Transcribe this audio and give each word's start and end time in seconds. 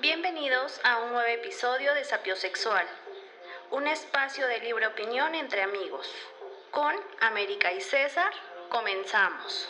Bienvenidos 0.00 0.80
a 0.84 0.98
un 1.00 1.12
nuevo 1.12 1.28
episodio 1.28 1.94
de 1.94 2.04
Sapiosexual, 2.04 2.86
un 3.70 3.86
espacio 3.86 4.46
de 4.46 4.60
libre 4.60 4.86
opinión 4.86 5.34
entre 5.34 5.62
amigos. 5.62 6.06
Con 6.70 6.94
América 7.20 7.72
y 7.72 7.80
César, 7.80 8.30
comenzamos. 8.68 9.68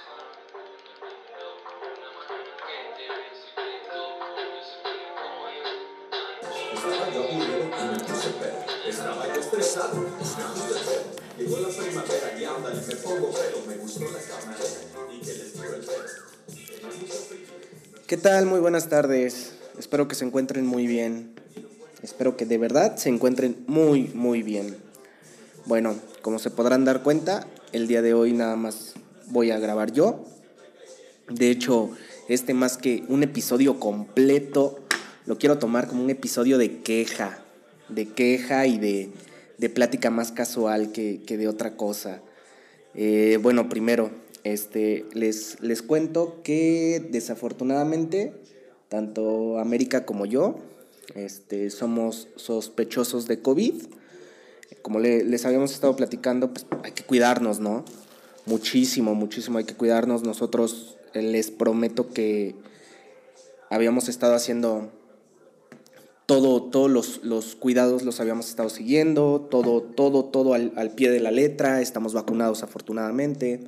¿Qué 18.06 18.16
tal? 18.16 18.46
Muy 18.46 18.60
buenas 18.60 18.88
tardes. 18.88 19.55
Espero 19.78 20.08
que 20.08 20.14
se 20.14 20.24
encuentren 20.24 20.66
muy 20.66 20.86
bien. 20.86 21.34
Espero 22.02 22.36
que 22.36 22.46
de 22.46 22.58
verdad 22.58 22.96
se 22.96 23.08
encuentren 23.08 23.56
muy, 23.66 24.08
muy 24.14 24.42
bien. 24.42 24.76
Bueno, 25.66 25.96
como 26.22 26.38
se 26.38 26.50
podrán 26.50 26.84
dar 26.84 27.02
cuenta, 27.02 27.46
el 27.72 27.86
día 27.86 28.02
de 28.02 28.14
hoy 28.14 28.32
nada 28.32 28.56
más 28.56 28.94
voy 29.26 29.50
a 29.50 29.58
grabar 29.58 29.92
yo. 29.92 30.24
De 31.28 31.50
hecho, 31.50 31.90
este 32.28 32.54
más 32.54 32.76
que 32.76 33.04
un 33.08 33.22
episodio 33.22 33.80
completo, 33.80 34.78
lo 35.26 35.38
quiero 35.38 35.58
tomar 35.58 35.88
como 35.88 36.02
un 36.02 36.10
episodio 36.10 36.58
de 36.58 36.80
queja. 36.82 37.42
De 37.88 38.08
queja 38.08 38.66
y 38.66 38.78
de, 38.78 39.10
de 39.58 39.70
plática 39.70 40.10
más 40.10 40.32
casual 40.32 40.92
que, 40.92 41.20
que 41.26 41.36
de 41.36 41.48
otra 41.48 41.76
cosa. 41.76 42.20
Eh, 42.94 43.38
bueno, 43.42 43.68
primero, 43.68 44.10
este, 44.44 45.04
les, 45.12 45.60
les 45.60 45.82
cuento 45.82 46.40
que 46.42 47.06
desafortunadamente, 47.10 48.32
tanto 48.88 49.58
América 49.58 50.04
como 50.06 50.26
yo, 50.26 50.56
este, 51.14 51.70
somos 51.70 52.28
sospechosos 52.36 53.26
de 53.26 53.40
COVID. 53.40 53.74
Como 54.82 55.00
le- 55.00 55.24
les 55.24 55.44
habíamos 55.44 55.72
estado 55.72 55.96
platicando, 55.96 56.52
pues 56.52 56.66
hay 56.84 56.92
que 56.92 57.02
cuidarnos, 57.04 57.60
¿no? 57.60 57.84
Muchísimo, 58.46 59.14
muchísimo 59.14 59.58
hay 59.58 59.64
que 59.64 59.74
cuidarnos. 59.74 60.22
Nosotros 60.22 60.96
eh, 61.14 61.22
les 61.22 61.50
prometo 61.50 62.08
que 62.12 62.54
habíamos 63.70 64.08
estado 64.08 64.34
haciendo 64.34 64.90
todo, 66.26 66.62
todos 66.64 66.90
los, 66.90 67.22
los 67.24 67.54
cuidados 67.54 68.02
los 68.02 68.18
habíamos 68.20 68.48
estado 68.48 68.68
siguiendo, 68.68 69.46
todo, 69.50 69.82
todo, 69.82 70.24
todo 70.24 70.54
al, 70.54 70.72
al 70.76 70.90
pie 70.90 71.10
de 71.10 71.20
la 71.20 71.30
letra, 71.30 71.80
estamos 71.80 72.14
vacunados 72.14 72.62
afortunadamente. 72.64 73.60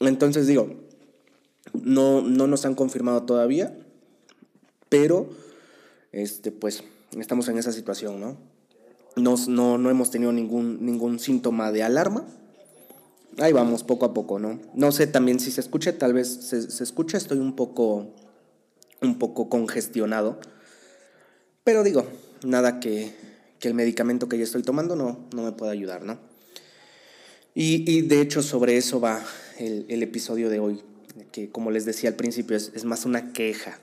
Entonces 0.00 0.46
digo, 0.46 0.68
no, 1.72 2.22
no 2.22 2.46
nos 2.46 2.64
han 2.64 2.74
confirmado 2.74 3.22
todavía, 3.22 3.76
pero 4.88 5.28
este, 6.12 6.52
pues 6.52 6.84
estamos 7.18 7.48
en 7.48 7.58
esa 7.58 7.72
situación, 7.72 8.20
¿no? 8.20 8.36
Nos- 9.16 9.48
no, 9.48 9.78
no 9.78 9.90
hemos 9.90 10.10
tenido 10.10 10.32
ningún, 10.32 10.84
ningún 10.84 11.18
síntoma 11.18 11.72
de 11.72 11.82
alarma. 11.82 12.24
Ahí 13.38 13.52
vamos, 13.52 13.82
poco 13.82 14.04
a 14.04 14.12
poco, 14.12 14.38
¿no? 14.38 14.60
No 14.74 14.92
sé 14.92 15.06
también 15.06 15.40
si 15.40 15.50
se 15.50 15.60
escucha, 15.60 15.96
tal 15.98 16.12
vez 16.12 16.28
se, 16.28 16.70
se 16.70 16.84
escucha, 16.84 17.16
estoy 17.16 17.38
un 17.38 17.56
poco, 17.56 18.08
un 19.00 19.18
poco 19.18 19.48
congestionado. 19.48 20.38
Pero 21.64 21.82
digo, 21.82 22.04
nada 22.44 22.80
que, 22.80 23.14
que 23.58 23.68
el 23.68 23.74
medicamento 23.74 24.28
que 24.28 24.36
ya 24.36 24.44
estoy 24.44 24.62
tomando 24.62 24.96
no, 24.96 25.18
no 25.34 25.42
me 25.44 25.52
pueda 25.52 25.72
ayudar, 25.72 26.02
¿no? 26.02 26.18
Y, 27.54 27.90
y 27.90 28.02
de 28.02 28.20
hecho 28.20 28.42
sobre 28.42 28.76
eso 28.76 29.00
va 29.00 29.22
el, 29.58 29.86
el 29.88 30.02
episodio 30.02 30.48
de 30.50 30.58
hoy, 30.58 30.82
que 31.30 31.50
como 31.50 31.70
les 31.70 31.84
decía 31.84 32.10
al 32.10 32.16
principio 32.16 32.56
es, 32.56 32.72
es 32.74 32.84
más 32.84 33.04
una 33.04 33.32
queja, 33.32 33.78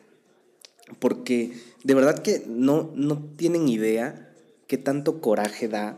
porque 0.99 1.53
de 1.83 1.93
verdad 1.93 2.19
que 2.19 2.43
no, 2.47 2.91
no 2.95 3.23
tienen 3.35 3.67
idea 3.69 4.31
qué 4.67 4.77
tanto 4.77 5.21
coraje 5.21 5.67
da 5.67 5.97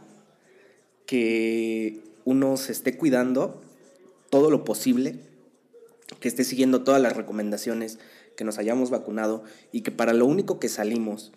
que 1.05 2.01
uno 2.25 2.57
se 2.57 2.71
esté 2.71 2.97
cuidando 2.97 3.61
todo 4.29 4.49
lo 4.49 4.63
posible, 4.63 5.19
que 6.19 6.27
esté 6.27 6.43
siguiendo 6.43 6.83
todas 6.83 7.01
las 7.01 7.15
recomendaciones, 7.15 7.99
que 8.35 8.43
nos 8.43 8.57
hayamos 8.57 8.89
vacunado 8.89 9.43
y 9.71 9.81
que 9.81 9.91
para 9.91 10.13
lo 10.13 10.25
único 10.25 10.59
que 10.59 10.69
salimos 10.69 11.31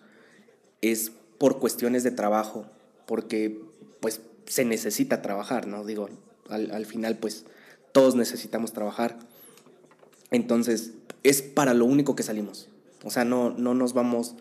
es 0.81 1.12
por 1.38 1.59
cuestiones 1.59 2.05
de 2.05 2.11
trabajo, 2.11 2.66
porque 3.06 3.61
pues 4.00 4.21
se 4.47 4.65
necesita 4.65 5.22
trabajar, 5.22 5.66
¿no? 5.66 5.84
Digo, 5.84 6.09
al, 6.49 6.71
al 6.71 6.87
final 6.87 7.19
pues 7.19 7.47
todos 7.93 8.15
necesitamos 8.15 8.72
trabajar. 8.72 9.19
Entonces, 10.34 10.95
es 11.22 11.43
para 11.43 11.75
lo 11.75 11.84
único 11.84 12.17
que 12.17 12.25
salimos. 12.25 12.69
O 13.05 13.11
sea, 13.11 13.25
no, 13.25 13.50
no 13.50 13.72
nos 13.72 13.93
vamos 13.93 14.34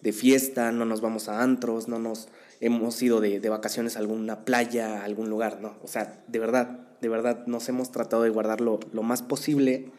de 0.00 0.12
fiesta, 0.12 0.70
no 0.70 0.84
nos 0.84 1.00
vamos 1.00 1.28
a 1.28 1.42
antros, 1.42 1.88
no 1.88 1.98
nos 1.98 2.28
hemos 2.60 3.02
ido 3.02 3.20
de, 3.20 3.40
de 3.40 3.48
vacaciones 3.48 3.96
a 3.96 3.98
alguna 3.98 4.44
playa, 4.44 5.00
a 5.00 5.04
algún 5.04 5.30
lugar, 5.30 5.60
¿no? 5.60 5.74
O 5.82 5.88
sea, 5.88 6.22
de 6.28 6.38
verdad, 6.38 6.78
de 7.00 7.08
verdad, 7.08 7.46
nos 7.46 7.68
hemos 7.68 7.90
tratado 7.90 8.22
de 8.22 8.30
guardarlo 8.30 8.78
lo 8.92 9.02
más 9.02 9.22
posible. 9.22 9.90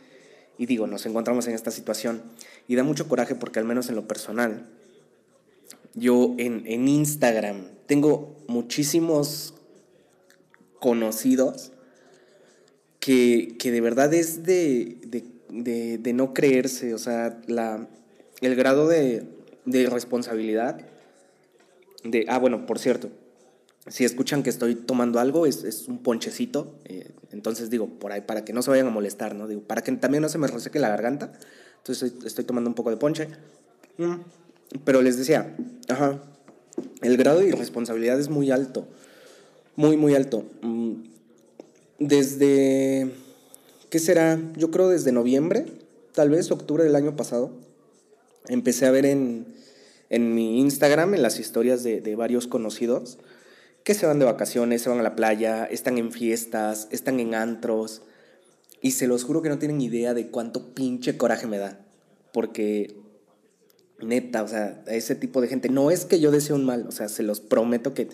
Y 0.57 0.67
digo, 0.67 0.87
nos 0.87 1.05
encontramos 1.05 1.47
en 1.47 1.53
esta 1.53 1.69
situación. 1.69 2.21
Y 2.69 2.75
da 2.75 2.83
mucho 2.83 3.09
coraje 3.09 3.35
porque 3.35 3.59
al 3.59 3.65
menos 3.65 3.89
en 3.89 3.95
lo 3.95 4.07
personal, 4.07 4.69
yo 5.95 6.33
en, 6.37 6.63
en 6.65 6.87
Instagram 6.87 7.65
tengo 7.87 8.37
muchísimos 8.47 9.53
conocidos 10.79 11.73
que, 13.05 13.55
que 13.59 13.71
de 13.71 13.81
verdad 13.81 14.11
es 14.15 14.43
de, 14.43 14.97
de, 15.05 15.23
de- 15.49 15.99
de 15.99 16.13
no 16.13 16.33
creerse, 16.33 16.95
o 16.95 16.97
sea, 16.97 17.39
la, 17.45 17.87
el 18.41 18.55
grado 18.55 18.87
de, 18.87 19.23
de 19.65 19.87
responsabilidad 19.91 20.81
de... 22.03 22.25
Ah, 22.27 22.39
bueno, 22.39 22.65
por 22.65 22.79
cierto, 22.79 23.09
si 23.87 24.05
escuchan 24.05 24.41
que 24.41 24.49
estoy 24.49 24.73
tomando 24.73 25.19
algo, 25.19 25.45
es, 25.45 25.63
es 25.63 25.87
un 25.87 25.99
ponchecito, 25.99 26.79
eh, 26.85 27.11
entonces 27.31 27.69
digo, 27.69 27.87
por 27.87 28.11
ahí, 28.11 28.21
para 28.21 28.43
que 28.43 28.53
no 28.53 28.63
se 28.63 28.71
vayan 28.71 28.87
a 28.87 28.89
molestar, 28.89 29.35
¿no? 29.35 29.47
Digo, 29.47 29.61
para 29.61 29.83
que 29.83 29.91
también 29.91 30.23
no 30.23 30.29
se 30.29 30.39
me 30.39 30.47
reseque 30.47 30.79
la 30.79 30.89
garganta, 30.89 31.31
entonces 31.77 32.11
estoy, 32.25 32.43
tomando 32.43 32.71
un 32.71 32.73
poco 32.73 32.89
de 32.89 32.97
ponche. 32.97 33.27
Pero 34.83 35.03
les 35.03 35.15
decía, 35.19 35.55
ajá, 35.89 36.23
el 37.03 37.17
grado 37.17 37.39
de 37.39 37.49
irresponsabilidad 37.49 38.19
es 38.19 38.29
muy 38.29 38.49
alto, 38.49 38.87
muy, 39.75 39.95
muy 39.95 40.15
alto. 40.15 40.43
Mm, 40.63 41.14
Desde, 41.99 43.09
¿qué 43.89 43.99
será? 43.99 44.39
Yo 44.57 44.69
creo 44.69 44.89
desde 44.89 45.13
noviembre, 45.13 45.65
tal 46.13 46.29
vez 46.29 46.51
octubre 46.51 46.83
del 46.83 46.95
año 46.95 47.15
pasado, 47.15 47.51
empecé 48.47 48.85
a 48.85 48.91
ver 48.91 49.05
en, 49.05 49.45
en 50.09 50.35
mi 50.35 50.59
Instagram, 50.59 51.13
en 51.13 51.21
las 51.21 51.39
historias 51.39 51.83
de, 51.83 52.01
de 52.01 52.15
varios 52.15 52.47
conocidos, 52.47 53.17
que 53.85 53.93
se 53.93 54.05
van 54.05 54.19
de 54.19 54.25
vacaciones, 54.25 54.81
se 54.81 54.89
van 54.89 54.99
a 54.99 55.03
la 55.03 55.15
playa, 55.15 55.63
están 55.65 55.97
en 55.97 56.11
fiestas, 56.11 56.89
están 56.91 57.19
en 57.21 57.33
antros, 57.33 58.01
y 58.81 58.91
se 58.91 59.07
los 59.07 59.23
juro 59.23 59.41
que 59.41 59.49
no 59.49 59.57
tienen 59.57 59.79
idea 59.79 60.13
de 60.13 60.27
cuánto 60.27 60.73
pinche 60.73 61.17
coraje 61.17 61.47
me 61.47 61.59
da, 61.59 61.79
porque 62.33 62.95
neta, 64.01 64.43
o 64.43 64.47
sea, 64.49 64.83
a 64.85 64.93
ese 64.93 65.15
tipo 65.15 65.39
de 65.39 65.47
gente, 65.47 65.69
no 65.69 65.91
es 65.91 66.03
que 66.03 66.19
yo 66.19 66.31
desee 66.31 66.55
un 66.55 66.65
mal, 66.65 66.85
o 66.87 66.91
sea, 66.91 67.07
se 67.07 67.23
los 67.23 67.39
prometo 67.39 67.93
que 67.93 68.09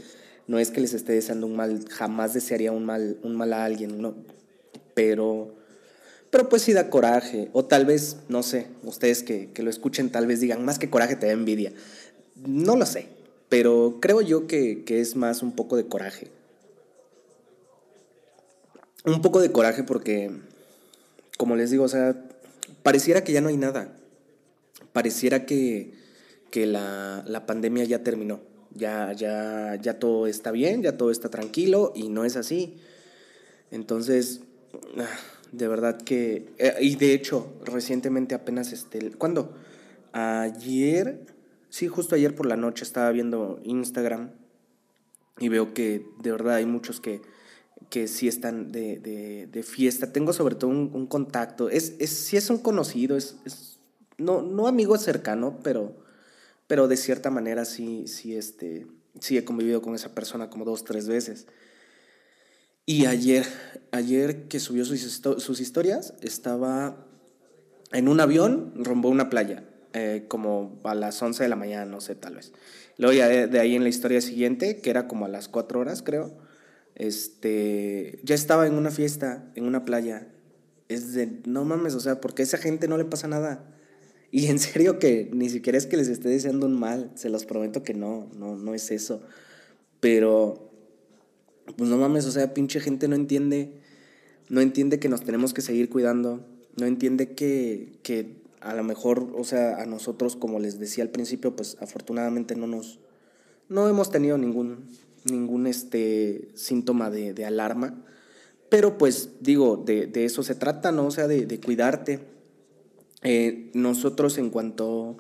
no 0.52 0.60
es 0.60 0.70
que 0.70 0.82
les 0.82 0.94
esté 0.94 1.14
deseando 1.14 1.48
un 1.48 1.56
mal, 1.56 1.86
jamás 1.88 2.34
desearía 2.34 2.74
un 2.74 2.84
mal, 2.84 3.18
un 3.24 3.38
mal 3.38 3.54
a 3.54 3.64
alguien, 3.64 4.02
no, 4.02 4.16
pero, 4.94 5.56
pero 6.30 6.50
pues 6.50 6.64
sí 6.64 6.74
da 6.74 6.90
coraje, 6.90 7.48
o 7.54 7.64
tal 7.64 7.86
vez, 7.86 8.18
no 8.28 8.44
sé, 8.44 8.68
ustedes 8.84 9.24
que, 9.24 9.50
que 9.54 9.64
lo 9.64 9.70
escuchen 9.70 10.12
tal 10.12 10.28
vez 10.28 10.42
digan, 10.42 10.66
más 10.66 10.78
que 10.78 10.90
coraje 10.90 11.16
te 11.16 11.28
da 11.28 11.32
envidia, 11.32 11.72
no 12.36 12.76
lo 12.76 12.86
sé, 12.86 13.08
pero 13.48 14.00
creo 14.02 14.20
yo 14.20 14.46
que, 14.46 14.84
que 14.84 15.00
es 15.00 15.16
más 15.16 15.42
un 15.42 15.54
poco 15.54 15.78
de 15.78 15.88
coraje. 15.88 16.28
Un 19.06 19.22
poco 19.22 19.40
de 19.40 19.54
coraje 19.54 19.84
porque, 19.84 20.32
como 21.38 21.56
les 21.56 21.72
digo, 21.72 21.86
o 21.86 21.90
sea, 21.90 22.22
pareciera 22.84 23.24
que 23.24 23.32
ya 23.32 23.40
no 23.40 23.48
hay 23.48 23.58
nada. 23.58 23.98
Pareciera 24.92 25.46
que, 25.46 25.94
que 26.52 26.66
la, 26.66 27.24
la 27.26 27.46
pandemia 27.46 27.86
ya 27.86 28.04
terminó. 28.04 28.51
Ya, 28.74 29.12
ya, 29.14 29.76
ya 29.82 30.00
todo 30.00 30.28
está 30.28 30.52
bien, 30.52 30.82
ya 30.82 30.98
todo 30.98 31.12
está 31.12 31.30
tranquilo 31.30 31.92
y 31.96 32.10
no 32.10 32.24
es 32.26 32.36
así. 32.38 32.78
Entonces, 33.70 34.42
ah, 34.98 35.08
de 35.52 35.68
verdad 35.68 36.02
que... 36.02 36.54
eh, 36.58 36.76
y 36.82 36.96
de 36.96 37.14
hecho, 37.14 37.54
recientemente 37.66 38.36
apenas, 38.36 38.72
este, 38.72 39.12
¿cuándo? 39.12 39.54
Ayer, 40.14 41.20
sí, 41.70 41.88
justo 41.88 42.16
ayer 42.16 42.36
por 42.36 42.46
la 42.46 42.58
noche 42.58 42.84
estaba 42.84 43.12
viendo 43.12 43.60
Instagram 43.64 44.32
y 45.40 45.50
veo 45.50 45.74
que 45.74 46.06
de 46.22 46.32
verdad 46.32 46.56
hay 46.56 46.66
muchos 46.66 47.02
que, 47.02 47.22
que 47.90 48.08
sí 48.08 48.28
están 48.28 48.72
de, 48.72 49.00
de, 49.00 49.48
de 49.48 49.64
fiesta. 49.64 50.14
Tengo 50.14 50.34
sobre 50.34 50.56
todo 50.56 50.70
un, 50.70 51.08
contacto, 51.08 51.70
es, 51.70 51.96
es, 52.00 52.12
sí 52.12 52.38
es 52.38 52.50
un 52.50 52.60
conocido, 52.60 53.18
es, 53.18 53.36
es 53.46 53.80
no, 54.18 54.42
no 54.42 54.68
amigo 54.68 54.98
cercano, 54.98 55.60
pero, 55.64 55.96
pero 56.72 56.88
de 56.88 56.96
cierta 56.96 57.30
manera 57.30 57.66
sí, 57.66 58.08
sí, 58.08 58.34
este, 58.38 58.88
sí 59.20 59.38
he 59.38 59.44
convivido 59.44 59.82
con 59.82 59.94
esa 59.94 60.16
persona 60.16 60.50
como 60.50 60.64
dos, 60.64 60.86
tres 60.86 61.06
veces. 61.06 61.46
Y 62.86 63.08
ayer, 63.08 63.46
ayer 63.92 64.48
que 64.48 64.62
subió 64.62 64.86
sus, 64.86 65.04
histo- 65.04 65.38
sus 65.42 65.60
historias, 65.60 66.14
estaba 66.22 67.06
en 67.92 68.08
un 68.08 68.22
avión 68.22 68.72
rumbo 68.78 69.10
una 69.10 69.30
playa. 69.30 69.66
eh, 69.92 70.28
como 70.30 70.80
a 70.86 70.96
las 70.96 71.22
11 71.22 71.44
de 71.44 71.50
la 71.50 71.58
mañana, 71.58 71.84
no 71.84 72.00
sé, 72.00 72.16
tal 72.16 72.36
vez. 72.36 72.54
Luego 72.98 73.12
ya 73.18 73.28
de, 73.28 73.48
de, 73.48 73.60
ahí 73.60 73.76
en 73.76 73.84
la 73.84 73.90
historia 73.90 74.22
siguiente, 74.22 74.78
que 74.80 74.92
era 74.92 75.10
como 75.10 75.26
a 75.26 75.28
las 75.28 75.50
4 75.50 75.82
horas, 75.82 76.02
creo, 76.02 76.38
este, 76.96 78.22
ya 78.24 78.34
estaba 78.36 78.66
en 78.66 78.76
una 78.76 78.92
fiesta, 78.92 79.52
en 79.56 79.66
una 79.66 79.84
playa. 79.84 80.30
Es 80.88 81.12
de, 81.12 81.42
no 81.46 81.66
mames, 81.66 81.96
o 81.96 82.00
sea, 82.00 82.22
porque 82.22 82.44
a 82.44 82.46
esa 82.46 82.58
gente 82.58 82.88
no 82.88 82.98
le 82.98 83.04
pasa 83.04 83.28
nada. 83.28 83.76
Y 84.32 84.48
en 84.48 84.60
serio 84.60 84.98
que 84.98 85.30
ni 85.34 85.50
siquiera 85.50 85.78
es 85.78 85.86
que 85.86 85.98
les 85.98 86.08
esté 86.08 86.30
deseando 86.30 86.66
un 86.66 86.80
mal, 86.80 87.12
se 87.16 87.30
los 87.30 87.46
prometo 87.46 87.84
que 87.84 87.94
no, 87.94 88.30
no, 88.38 88.56
no 88.56 88.74
es 88.74 88.90
eso. 88.90 89.22
Pero, 90.00 90.72
pues 91.78 91.90
no 91.90 91.98
mames, 91.98 92.26
o 92.26 92.32
sea, 92.32 92.54
pinche 92.54 92.80
gente 92.80 93.10
no 93.10 93.16
entiende, 93.16 93.74
no 94.50 94.62
entiende 94.62 95.00
que 95.00 95.10
nos 95.10 95.22
tenemos 95.22 95.54
que 95.54 95.62
seguir 95.62 95.90
cuidando, 95.90 96.48
no 96.78 96.86
entiende 96.86 97.34
que, 97.34 98.00
que 98.04 98.42
a 98.62 98.74
lo 98.74 98.84
mejor, 98.84 99.34
o 99.36 99.44
sea, 99.44 99.82
a 99.82 99.86
nosotros, 99.86 100.38
como 100.38 100.60
les 100.60 100.80
decía 100.80 101.04
al 101.04 101.10
principio, 101.10 101.56
pues 101.56 101.78
afortunadamente 101.82 102.56
no 102.56 102.68
nos, 102.68 103.00
no 103.68 103.90
hemos 103.90 104.12
tenido 104.12 104.38
ningún, 104.38 104.86
ningún 105.30 105.68
este, 105.68 106.50
síntoma 106.54 107.10
de, 107.10 107.34
de 107.34 107.46
alarma. 107.46 108.02
Pero 108.70 108.98
pues 108.98 109.32
digo, 109.42 109.76
de, 109.76 110.08
de, 110.08 110.24
eso 110.24 110.44
se 110.44 110.56
trata, 110.56 110.94
¿no? 110.94 111.08
O 111.08 111.12
sea, 111.12 111.28
de, 111.28 111.46
de 111.46 111.60
cuidarte. 111.60 112.22
Eh, 113.24 113.70
nosotros 113.74 114.38
en 114.38 114.50
cuanto, 114.50 115.18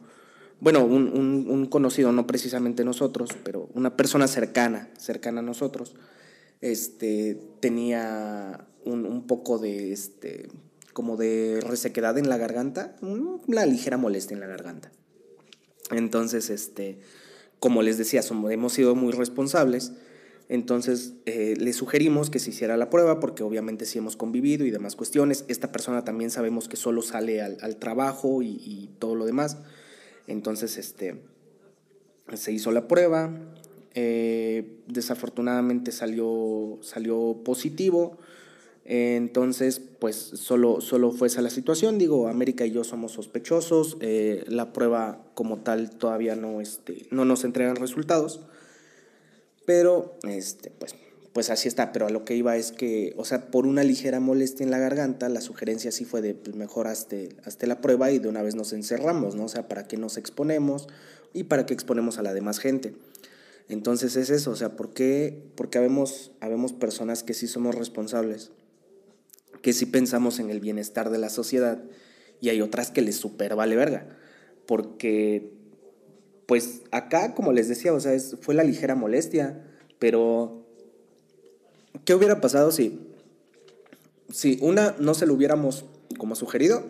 bueno, 0.59 0.83
un, 0.83 1.07
un, 1.47 1.65
conocido, 1.67 2.11
no 2.11 2.25
precisamente 2.25 2.83
nosotros, 2.83 3.29
pero 3.43 3.69
una 3.73 3.95
persona 3.95 4.27
cercana, 4.27 4.89
cercana 4.97 5.39
a 5.39 5.43
nosotros, 5.43 5.95
este, 6.61 7.39
tenía 7.59 8.67
un, 8.85 9.05
un 9.05 9.27
poco 9.27 9.59
de, 9.59 9.91
este, 9.91 10.49
como 10.93 11.17
de 11.17 11.59
resequedad 11.61 12.17
en 12.17 12.29
la 12.29 12.37
garganta, 12.37 12.95
una 13.01 13.65
ligera 13.65 13.97
molestia 13.97 14.35
en 14.35 14.41
la 14.41 14.47
garganta. 14.47 14.91
Entonces, 15.91 16.49
este, 16.49 16.99
como 17.59 17.81
les 17.81 17.97
decía, 17.97 18.21
somos, 18.21 18.51
hemos 18.51 18.73
sido 18.73 18.95
muy 18.95 19.11
responsables. 19.11 19.93
Entonces 20.51 21.13
eh, 21.25 21.55
le 21.57 21.71
sugerimos 21.71 22.29
que 22.29 22.37
se 22.37 22.49
hiciera 22.49 22.75
la 22.75 22.89
prueba 22.89 23.21
porque 23.21 23.41
obviamente 23.41 23.85
sí 23.85 23.99
hemos 23.99 24.17
convivido 24.17 24.65
y 24.65 24.69
demás 24.69 24.97
cuestiones. 24.97 25.45
Esta 25.47 25.71
persona 25.71 26.03
también 26.03 26.29
sabemos 26.29 26.67
que 26.67 26.75
solo 26.75 27.01
sale 27.01 27.41
al, 27.41 27.77
trabajo 27.77 28.41
y, 28.41 28.61
y, 28.65 28.89
todo 28.99 29.15
lo 29.15 29.25
demás. 29.25 29.59
Entonces 30.27 30.77
este, 30.77 31.21
se 32.33 32.51
hizo 32.51 32.71
la 32.71 32.89
prueba. 32.89 33.31
Eh, 33.93 34.79
desafortunadamente 34.87 35.93
salió, 35.93 36.79
salió 36.81 37.37
positivo. 37.45 38.17
Entonces, 38.83 39.79
pues 39.79 40.17
solo, 40.17 40.81
solo 40.81 41.13
fue 41.13 41.29
esa 41.29 41.41
la 41.41 41.49
situación. 41.49 41.97
Digo, 41.97 42.27
América 42.27 42.65
y 42.65 42.71
yo 42.71 42.83
somos 42.83 43.13
sospechosos. 43.13 43.95
Eh, 44.01 44.43
la 44.49 44.73
prueba 44.73 45.23
como 45.33 45.59
tal 45.59 45.91
todavía 45.91 46.35
no, 46.35 46.59
este, 46.59 47.05
no 47.09 47.23
nos 47.23 47.45
entregan 47.45 47.77
resultados. 47.77 48.41
Pero, 49.65 50.17
este, 50.27 50.71
pues, 50.71 50.95
pues 51.33 51.49
así 51.49 51.67
está. 51.67 51.91
Pero 51.91 52.07
a 52.07 52.09
lo 52.09 52.25
que 52.25 52.35
iba 52.35 52.55
es 52.57 52.71
que, 52.71 53.13
o 53.17 53.25
sea, 53.25 53.51
por 53.51 53.65
una 53.65 53.83
ligera 53.83 54.19
molestia 54.19 54.63
en 54.63 54.71
la 54.71 54.79
garganta, 54.79 55.29
la 55.29 55.41
sugerencia 55.41 55.91
sí 55.91 56.05
fue 56.05 56.21
de, 56.21 56.33
pues 56.33 56.55
mejor 56.55 56.87
hazte, 56.87 57.29
hazte 57.43 57.67
la 57.67 57.81
prueba 57.81 58.11
y 58.11 58.19
de 58.19 58.27
una 58.27 58.41
vez 58.41 58.55
nos 58.55 58.73
encerramos, 58.73 59.35
¿no? 59.35 59.45
O 59.45 59.49
sea, 59.49 59.67
para 59.67 59.87
que 59.87 59.97
nos 59.97 60.17
exponemos 60.17 60.87
y 61.33 61.45
para 61.45 61.65
que 61.65 61.73
exponemos 61.73 62.17
a 62.17 62.23
la 62.23 62.33
demás 62.33 62.59
gente. 62.59 62.93
Entonces 63.69 64.17
es 64.17 64.29
eso, 64.29 64.51
o 64.51 64.55
sea, 64.55 64.75
¿por 64.75 64.93
qué? 64.93 65.45
Porque 65.55 65.77
habemos, 65.77 66.31
habemos 66.41 66.73
personas 66.73 67.23
que 67.23 67.33
sí 67.33 67.47
somos 67.47 67.73
responsables, 67.75 68.51
que 69.61 69.71
sí 69.71 69.85
pensamos 69.85 70.39
en 70.39 70.49
el 70.49 70.59
bienestar 70.59 71.09
de 71.09 71.17
la 71.17 71.29
sociedad 71.29 71.81
y 72.41 72.49
hay 72.49 72.61
otras 72.61 72.91
que 72.91 73.01
les 73.01 73.15
super 73.15 73.55
vale 73.55 73.77
verga. 73.77 74.09
Porque 74.65 75.53
pues 76.51 76.81
acá, 76.91 77.33
como 77.33 77.53
les 77.53 77.69
decía, 77.69 77.93
o 77.93 77.99
sea, 78.01 78.13
es, 78.13 78.35
fue 78.41 78.53
la 78.53 78.65
ligera 78.65 78.93
molestia, 78.93 79.63
pero 79.99 80.65
¿qué 82.03 82.13
hubiera 82.13 82.41
pasado 82.41 82.73
si, 82.73 82.99
si 84.29 84.59
una 84.59 84.93
no 84.99 85.13
se 85.13 85.25
lo 85.25 85.33
hubiéramos 85.33 85.85
como 86.17 86.35
sugerido? 86.35 86.83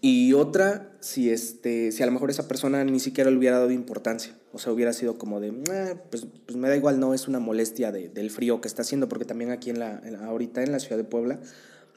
Y 0.00 0.32
otra, 0.32 0.90
si, 0.98 1.30
este, 1.30 1.92
si 1.92 2.02
a 2.02 2.06
lo 2.06 2.10
mejor 2.10 2.30
esa 2.30 2.48
persona 2.48 2.82
ni 2.82 2.98
siquiera 2.98 3.30
le 3.30 3.36
hubiera 3.36 3.60
dado 3.60 3.70
importancia. 3.70 4.36
O 4.52 4.58
sea, 4.58 4.72
hubiera 4.72 4.92
sido 4.92 5.16
como 5.16 5.38
de, 5.38 5.50
eh, 5.50 5.94
pues, 6.10 6.26
pues, 6.44 6.56
me 6.56 6.68
da 6.68 6.74
igual, 6.74 6.98
no 6.98 7.14
es 7.14 7.28
una 7.28 7.38
molestia 7.38 7.92
de, 7.92 8.08
del 8.08 8.32
frío 8.32 8.60
que 8.60 8.66
está 8.66 8.82
haciendo, 8.82 9.08
porque 9.08 9.24
también 9.24 9.52
aquí 9.52 9.70
en 9.70 9.78
la, 9.78 10.02
en, 10.04 10.16
ahorita 10.16 10.64
en 10.64 10.72
la 10.72 10.80
ciudad 10.80 10.96
de 10.96 11.04
Puebla, 11.04 11.38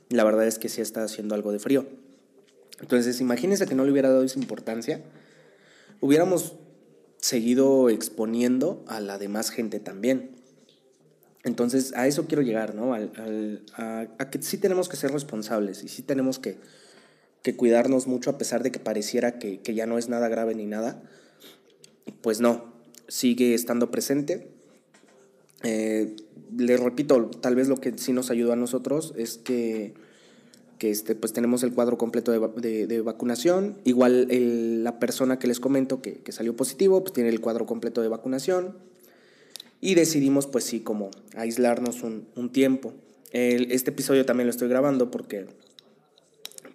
la 0.10 0.24
verdad 0.26 0.46
es 0.46 0.60
que 0.60 0.70
sí 0.70 0.82
está 0.82 1.02
haciendo 1.02 1.34
algo 1.34 1.52
de 1.52 1.58
frío. 1.58 1.88
Entonces, 2.82 3.20
imagínense 3.20 3.66
que 3.66 3.74
no 3.74 3.84
le 3.84 3.92
hubiera 3.92 4.10
dado 4.10 4.24
esa 4.24 4.38
importancia 4.38 5.02
hubiéramos 6.02 6.56
seguido 7.18 7.90
exponiendo 7.90 8.84
a 8.88 9.00
la 9.00 9.18
demás 9.18 9.50
gente 9.50 9.80
también. 9.80 10.32
Entonces, 11.44 11.94
a 11.96 12.08
eso 12.08 12.26
quiero 12.28 12.42
llegar, 12.42 12.76
¿no? 12.76 12.94
Al, 12.94 13.64
a, 13.76 14.30
que 14.30 14.42
sí 14.42 14.58
tenemos 14.58 14.90
que 14.90 14.98
ser 14.98 15.12
responsables 15.12 15.84
y 15.84 15.88
sí 15.88 16.02
tenemos 16.02 16.40
que, 16.40 16.58
que 17.44 17.56
cuidarnos 17.56 18.08
mucho 18.08 18.32
a 18.32 18.38
pesar 18.38 18.64
de 18.64 18.72
que 18.72 18.80
pareciera 18.80 19.38
que, 19.38 19.62
que, 19.62 19.76
ya 19.76 19.86
no 19.86 19.98
es 19.98 20.10
nada 20.10 20.28
grave 20.28 20.56
ni 20.56 20.66
nada. 20.66 21.04
Pues 22.22 22.42
no, 22.42 22.74
sigue 23.08 23.54
estando 23.54 23.92
presente. 23.92 24.52
Eh, 25.64 26.16
les 26.58 26.80
repito, 26.80 27.30
tal 27.42 27.56
vez 27.56 27.68
lo 27.68 27.78
que 27.78 27.98
sí 27.98 28.14
nos 28.14 28.30
ayudó 28.30 28.54
a 28.54 28.56
nosotros 28.56 29.14
es 29.18 29.38
que 29.38 29.94
que 30.86 30.92
este, 30.92 31.16
pues 31.16 31.34
tenemos 31.34 31.64
el 31.64 31.74
cuadro 31.74 31.98
completo 31.98 32.32
de, 32.32 32.62
de, 32.62 32.86
de 32.86 33.02
vacunación. 33.02 33.80
Igual 33.86 34.28
el, 34.30 34.84
la 34.84 35.00
persona 35.00 35.40
que 35.40 35.48
les 35.48 35.60
comento 35.60 36.00
que, 36.00 36.20
que, 36.20 36.32
salió 36.32 36.56
positivo, 36.56 37.02
pues 37.02 37.12
tiene 37.12 37.30
el 37.30 37.42
cuadro 37.42 37.66
completo 37.66 38.04
de 38.04 38.08
vacunación. 38.08 38.78
Y 39.82 39.96
decidimos, 39.96 40.46
pues 40.46 40.64
sí, 40.64 40.82
como 40.82 41.10
aislarnos 41.36 42.04
un, 42.04 42.28
un 42.36 42.52
tiempo. 42.52 42.94
El, 43.32 43.72
este 43.72 43.90
episodio 43.90 44.28
también 44.28 44.46
lo 44.46 44.52
estoy 44.52 44.70
grabando 44.70 45.10
porque, 45.10 45.48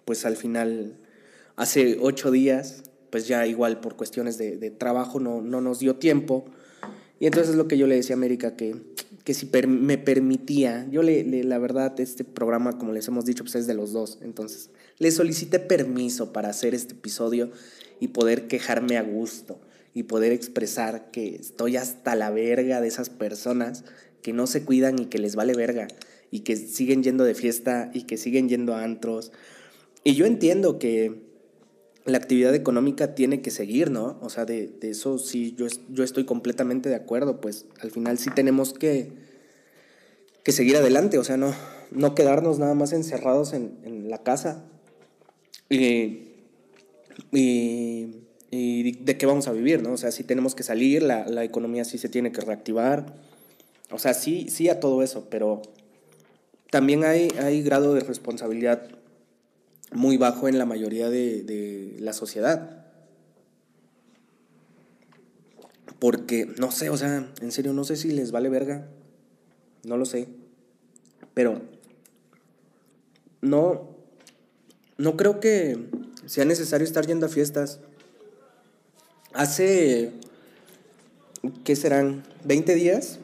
pues 0.03 0.25
al 0.25 0.35
final, 0.35 0.97
hace 1.55 1.97
ocho 2.01 2.31
días, 2.31 2.83
pues 3.11 3.29
ya 3.29 3.47
igual 3.47 3.79
por 3.79 3.95
cuestiones 3.95 4.37
de, 4.37 4.57
de 4.57 4.71
trabajo 4.71 5.21
no, 5.21 5.41
no 5.41 5.61
nos 5.61 5.79
dio 5.79 5.95
tiempo. 5.95 6.43
Y 7.21 7.27
entonces 7.27 7.55
lo 7.55 7.69
que 7.69 7.77
yo 7.77 7.87
le 7.87 7.95
decía 7.95 8.15
a 8.15 8.17
América 8.17 8.57
que 8.57 8.75
que 9.23 9.33
si 9.33 9.49
me 9.67 9.97
permitía, 9.97 10.87
yo 10.89 11.03
le, 11.03 11.23
le, 11.23 11.43
la 11.43 11.59
verdad, 11.59 11.99
este 11.99 12.23
programa, 12.23 12.77
como 12.77 12.91
les 12.91 13.07
hemos 13.07 13.25
dicho, 13.25 13.43
pues 13.43 13.55
es 13.55 13.67
de 13.67 13.73
los 13.73 13.93
dos, 13.93 14.17
entonces 14.21 14.69
le 14.97 15.11
solicité 15.11 15.59
permiso 15.59 16.33
para 16.33 16.49
hacer 16.49 16.73
este 16.73 16.93
episodio 16.93 17.51
y 17.99 18.09
poder 18.09 18.47
quejarme 18.47 18.97
a 18.97 19.03
gusto 19.03 19.59
y 19.93 20.03
poder 20.03 20.31
expresar 20.31 21.11
que 21.11 21.35
estoy 21.35 21.77
hasta 21.77 22.15
la 22.15 22.31
verga 22.31 22.81
de 22.81 22.87
esas 22.87 23.09
personas 23.09 23.83
que 24.21 24.33
no 24.33 24.47
se 24.47 24.63
cuidan 24.63 24.99
y 24.99 25.05
que 25.05 25.19
les 25.19 25.35
vale 25.35 25.53
verga 25.53 25.87
y 26.31 26.39
que 26.39 26.55
siguen 26.55 27.03
yendo 27.03 27.23
de 27.23 27.35
fiesta 27.35 27.91
y 27.93 28.03
que 28.03 28.17
siguen 28.17 28.47
yendo 28.49 28.73
a 28.73 28.83
antros. 28.83 29.31
Y 30.03 30.15
yo 30.15 30.25
entiendo 30.25 30.79
que 30.79 31.30
la 32.05 32.17
actividad 32.17 32.55
económica 32.55 33.13
tiene 33.13 33.41
que 33.41 33.51
seguir, 33.51 33.91
¿no? 33.91 34.17
O 34.21 34.29
sea, 34.29 34.45
de, 34.45 34.67
de, 34.67 34.89
eso 34.89 35.17
sí, 35.17 35.55
yo, 35.57 35.67
yo 35.89 36.03
estoy 36.03 36.25
completamente 36.25 36.89
de 36.89 36.95
acuerdo, 36.95 37.39
pues 37.39 37.65
al 37.79 37.91
final 37.91 38.17
sí 38.17 38.29
tenemos 38.33 38.73
que, 38.73 39.11
que 40.43 40.51
seguir 40.51 40.77
adelante, 40.77 41.17
o 41.17 41.23
sea, 41.23 41.37
no, 41.37 41.53
no 41.91 42.15
quedarnos 42.15 42.59
nada 42.59 42.73
más 42.73 42.93
encerrados 42.93 43.53
en, 43.53 44.09
la 44.09 44.23
casa. 44.23 44.65
Y, 45.69 46.29
y, 47.31 48.15
y, 48.49 48.91
de 49.03 49.17
qué 49.17 49.25
vamos 49.25 49.47
a 49.47 49.53
vivir, 49.53 49.83
¿no? 49.83 49.93
O 49.93 49.97
sea, 49.97 50.11
sí 50.11 50.23
tenemos 50.23 50.55
que 50.55 50.63
salir, 50.63 51.03
la, 51.03 51.27
la 51.27 51.43
economía 51.43 51.85
sí 51.85 51.97
se 51.97 52.09
tiene 52.09 52.31
que 52.31 52.41
reactivar, 52.41 53.13
o 53.91 53.99
sea, 53.99 54.13
sí, 54.13 54.47
sí 54.49 54.69
a 54.69 54.79
todo 54.79 55.03
eso, 55.03 55.27
pero 55.29 55.61
también 56.69 57.03
hay, 57.03 57.27
hay 57.39 57.61
grado 57.61 57.93
de 57.93 57.99
responsabilidad 58.01 58.87
muy 59.91 60.17
bajo 60.17 60.47
en 60.47 60.57
la 60.57 60.65
mayoría 60.65 61.09
de, 61.09 61.43
de, 61.43 61.97
la 61.99 62.13
sociedad. 62.13 62.85
Porque, 65.99 66.45
no 66.57 66.71
sé, 66.71 66.89
o 66.89 66.97
sea, 66.97 67.31
en 67.41 67.51
serio, 67.51 67.73
no 67.73 67.83
sé 67.83 67.95
si 67.95 68.11
les 68.11 68.31
vale 68.31 68.49
verga. 68.49 68.87
No 69.83 69.97
lo 69.97 70.05
sé. 70.05 70.27
Pero 71.33 71.61
no, 73.41 73.89
no 74.97 75.17
creo 75.17 75.39
que 75.39 75.77
sea 76.25 76.45
necesario 76.45 76.85
estar 76.85 77.05
yendo 77.05 77.25
a 77.25 77.29
fiestas. 77.29 77.79
Hace, 79.33 80.11
¿qué 81.63 81.75
serán? 81.75 82.23
20 82.45 82.75
días, 82.75 83.19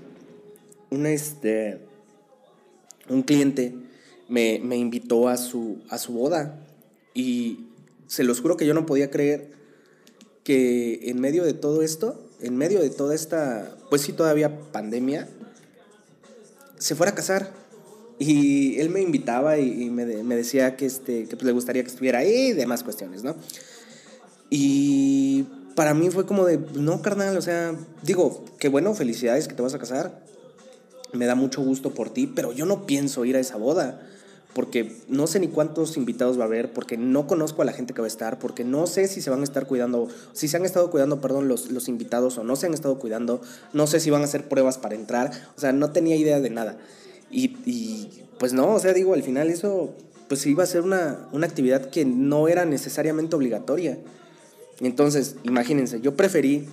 un, 0.90 1.06
este, 1.06 1.80
un 3.10 3.24
cliente 3.24 3.74
me, 4.30 4.60
me 4.64 4.78
invitó 4.78 5.30
a 5.30 5.38
su, 5.38 5.78
a 5.90 5.98
su 5.98 6.14
boda. 6.14 6.60
Y 7.14 7.68
se 8.08 8.24
los 8.24 8.42
juro 8.42 8.58
que 8.58 8.66
yo 8.66 8.74
no 8.74 8.86
podía 8.86 9.10
creer 9.10 9.52
que 10.44 11.10
en 11.10 11.20
medio 11.20 11.44
de 11.44 11.54
todo 11.54 11.82
esto, 11.82 12.24
en 12.42 12.56
medio 12.56 12.80
de 12.80 12.90
toda 12.90 13.14
esta, 13.16 13.76
pues 13.90 14.02
sí, 14.02 14.14
todavía 14.14 14.60
pandemia, 14.72 15.28
se 16.78 16.96
fuera 16.96 17.12
a 17.12 17.16
casar. 17.16 17.52
Y 18.20 18.80
él 18.80 18.90
me 18.90 19.02
invitaba 19.02 19.60
y, 19.60 19.90
me, 19.92 20.06
me, 20.06 20.36
decía 20.36 20.76
que, 20.76 20.88
este, 20.88 21.26
que 21.26 21.36
pues, 21.36 21.44
le 21.44 21.52
gustaría 21.52 21.84
que 21.84 21.90
estuviera 21.90 22.20
ahí 22.20 22.48
y 22.48 22.54
demás 22.54 22.84
cuestiones, 22.84 23.24
¿no? 23.24 23.36
Y 24.50 25.44
para 25.76 25.94
mí 25.94 26.10
fue 26.10 26.26
como 26.26 26.46
de, 26.46 26.58
no, 26.74 27.02
carnal, 27.04 27.38
o 27.38 27.42
sea, 27.42 27.76
digo, 28.02 28.44
qué 28.58 28.70
bueno, 28.70 28.96
felicidades 28.96 29.48
que 29.48 29.54
te 29.54 29.62
vas 29.62 29.76
a 29.76 29.80
casar. 29.80 30.24
Me 31.14 31.26
da 31.26 31.36
mucho 31.36 31.62
gusto 31.62 31.94
por 31.94 32.10
ti, 32.10 32.26
pero 32.26 32.54
yo 32.54 32.66
no 32.66 32.88
pienso 32.88 33.24
ir 33.26 33.36
a 33.36 33.40
esa 33.40 33.58
boda 33.58 34.02
porque 34.54 34.96
no 35.08 35.28
sé 35.28 35.40
ni 35.40 35.48
cuántos 35.48 35.98
invitados 35.98 36.40
va 36.40 36.44
a 36.44 36.48
haber, 36.48 36.74
porque 36.74 36.98
no 36.98 37.28
conozco 37.28 37.62
a 37.62 37.66
la 37.66 37.74
gente 37.74 37.94
que 37.94 38.02
va 38.02 38.08
a 38.08 38.10
estar, 38.10 38.40
porque 38.40 38.64
no 38.64 38.88
sé 38.88 39.08
si 39.08 39.22
se 39.22 39.30
van 39.30 39.42
a 39.42 39.44
estar 39.44 39.68
cuidando, 39.68 40.08
si 40.34 40.48
se 40.48 40.58
han 40.58 40.66
estado 40.66 40.90
cuidando, 40.90 41.22
perdón, 41.22 41.48
los, 41.48 41.70
los 41.72 41.88
invitados 41.88 42.38
o 42.38 42.44
no 42.44 42.56
se 42.56 42.66
han 42.66 42.74
estado 42.74 42.98
cuidando, 42.98 43.40
no 43.74 43.86
sé 43.86 44.00
si 44.00 44.10
van 44.10 44.22
a 44.22 44.26
hacer 44.26 44.48
pruebas 44.48 44.78
para 44.78 44.96
entrar, 44.96 45.32
o 45.56 45.60
sea, 45.60 45.74
no 45.74 45.92
tenía 45.92 46.16
idea 46.16 46.40
de 46.40 46.50
nada. 46.50 46.78
Y, 47.30 47.58
y 47.66 48.24
pues 48.40 48.54
no, 48.54 48.74
o 48.74 48.80
sea, 48.80 48.94
digo, 48.94 49.14
al 49.14 49.24
final 49.24 49.50
eso, 49.50 49.94
pues 50.28 50.46
iba 50.48 50.64
a 50.64 50.68
ser 50.68 50.82
una, 50.82 51.28
una 51.32 51.46
actividad 51.46 51.90
que 51.90 52.06
no 52.06 52.48
era 52.48 52.66
necesariamente 52.66 53.36
obligatoria. 53.36 54.00
Entonces, 54.80 55.36
imagínense, 55.44 56.02
yo 56.02 56.16
preferí 56.16 56.68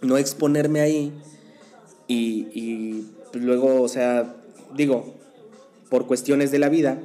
no 0.00 0.16
exponerme 0.16 0.80
ahí 0.80 1.12
y, 2.08 2.48
y 2.52 3.10
pues 3.32 3.44
luego, 3.44 3.82
o 3.82 3.88
sea, 3.88 4.34
digo, 4.74 5.19
por 5.90 6.06
cuestiones 6.06 6.50
de 6.50 6.58
la 6.58 6.68
vida 6.68 6.98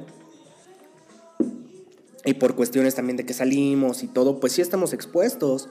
y 2.24 2.34
por 2.34 2.56
cuestiones 2.56 2.94
también 2.94 3.16
de 3.16 3.26
que 3.26 3.34
salimos 3.34 4.02
y 4.02 4.06
todo, 4.06 4.40
pues 4.40 4.54
sí 4.54 4.62
estamos 4.62 4.92
expuestos. 4.92 5.68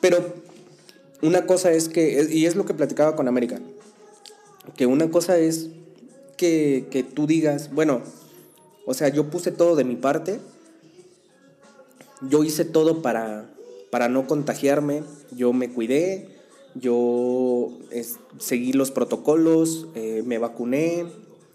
Pero 0.00 0.18
una 1.22 1.46
cosa 1.46 1.72
es 1.72 1.88
que, 1.88 2.26
y 2.30 2.46
es 2.46 2.54
lo 2.54 2.64
que 2.64 2.74
platicaba 2.74 3.16
con 3.16 3.28
América, 3.28 3.60
que 4.76 4.86
una 4.86 5.10
cosa 5.10 5.38
es 5.38 5.70
que, 6.36 6.86
que 6.90 7.02
tú 7.02 7.26
digas, 7.26 7.72
bueno, 7.72 8.02
o 8.86 8.94
sea, 8.94 9.08
yo 9.08 9.30
puse 9.30 9.50
todo 9.50 9.76
de 9.76 9.84
mi 9.84 9.96
parte, 9.96 10.40
yo 12.28 12.44
hice 12.44 12.64
todo 12.64 13.02
para, 13.02 13.50
para 13.90 14.08
no 14.08 14.26
contagiarme, 14.26 15.02
yo 15.36 15.52
me 15.52 15.70
cuidé, 15.70 16.28
yo 16.74 17.78
seguí 18.38 18.72
los 18.72 18.90
protocolos, 18.90 19.88
eh, 19.94 20.22
me 20.26 20.38
vacuné, 20.38 21.06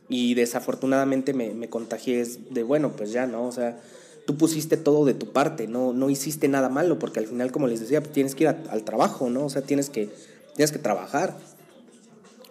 y 0.10 0.34
desafortunadamente 0.34 1.34
me, 1.34 1.54
me 1.54 1.70
contagié 1.70 2.25
de, 2.50 2.63
bueno, 2.63 2.92
pues 2.92 3.12
ya, 3.12 3.28
¿no? 3.28 3.46
O 3.46 3.51
sea, 3.51 3.80
tú 4.25 4.36
pusiste 4.38 4.75
todo 4.75 5.06
de 5.06 5.13
tu 5.13 5.32
parte, 5.32 5.68
no, 5.68 5.94
no 5.94 6.10
hiciste 6.10 6.48
nada 6.48 6.68
malo, 6.68 7.00
porque 7.00 7.20
al 7.20 7.28
final, 7.28 7.51
como 7.51 7.68
les 7.68 7.80
decía, 7.80 8.01
tienes 8.01 8.36
que 8.36 8.46
ir 8.46 8.50
al 8.50 8.84
trabajo, 8.84 9.30
¿no? 9.30 9.46
O 9.46 9.50
sea, 9.50 9.62
tienes 9.62 9.89
que, 9.89 10.10
tienes 10.56 10.72
que 10.72 10.80
trabajar. 10.80 11.38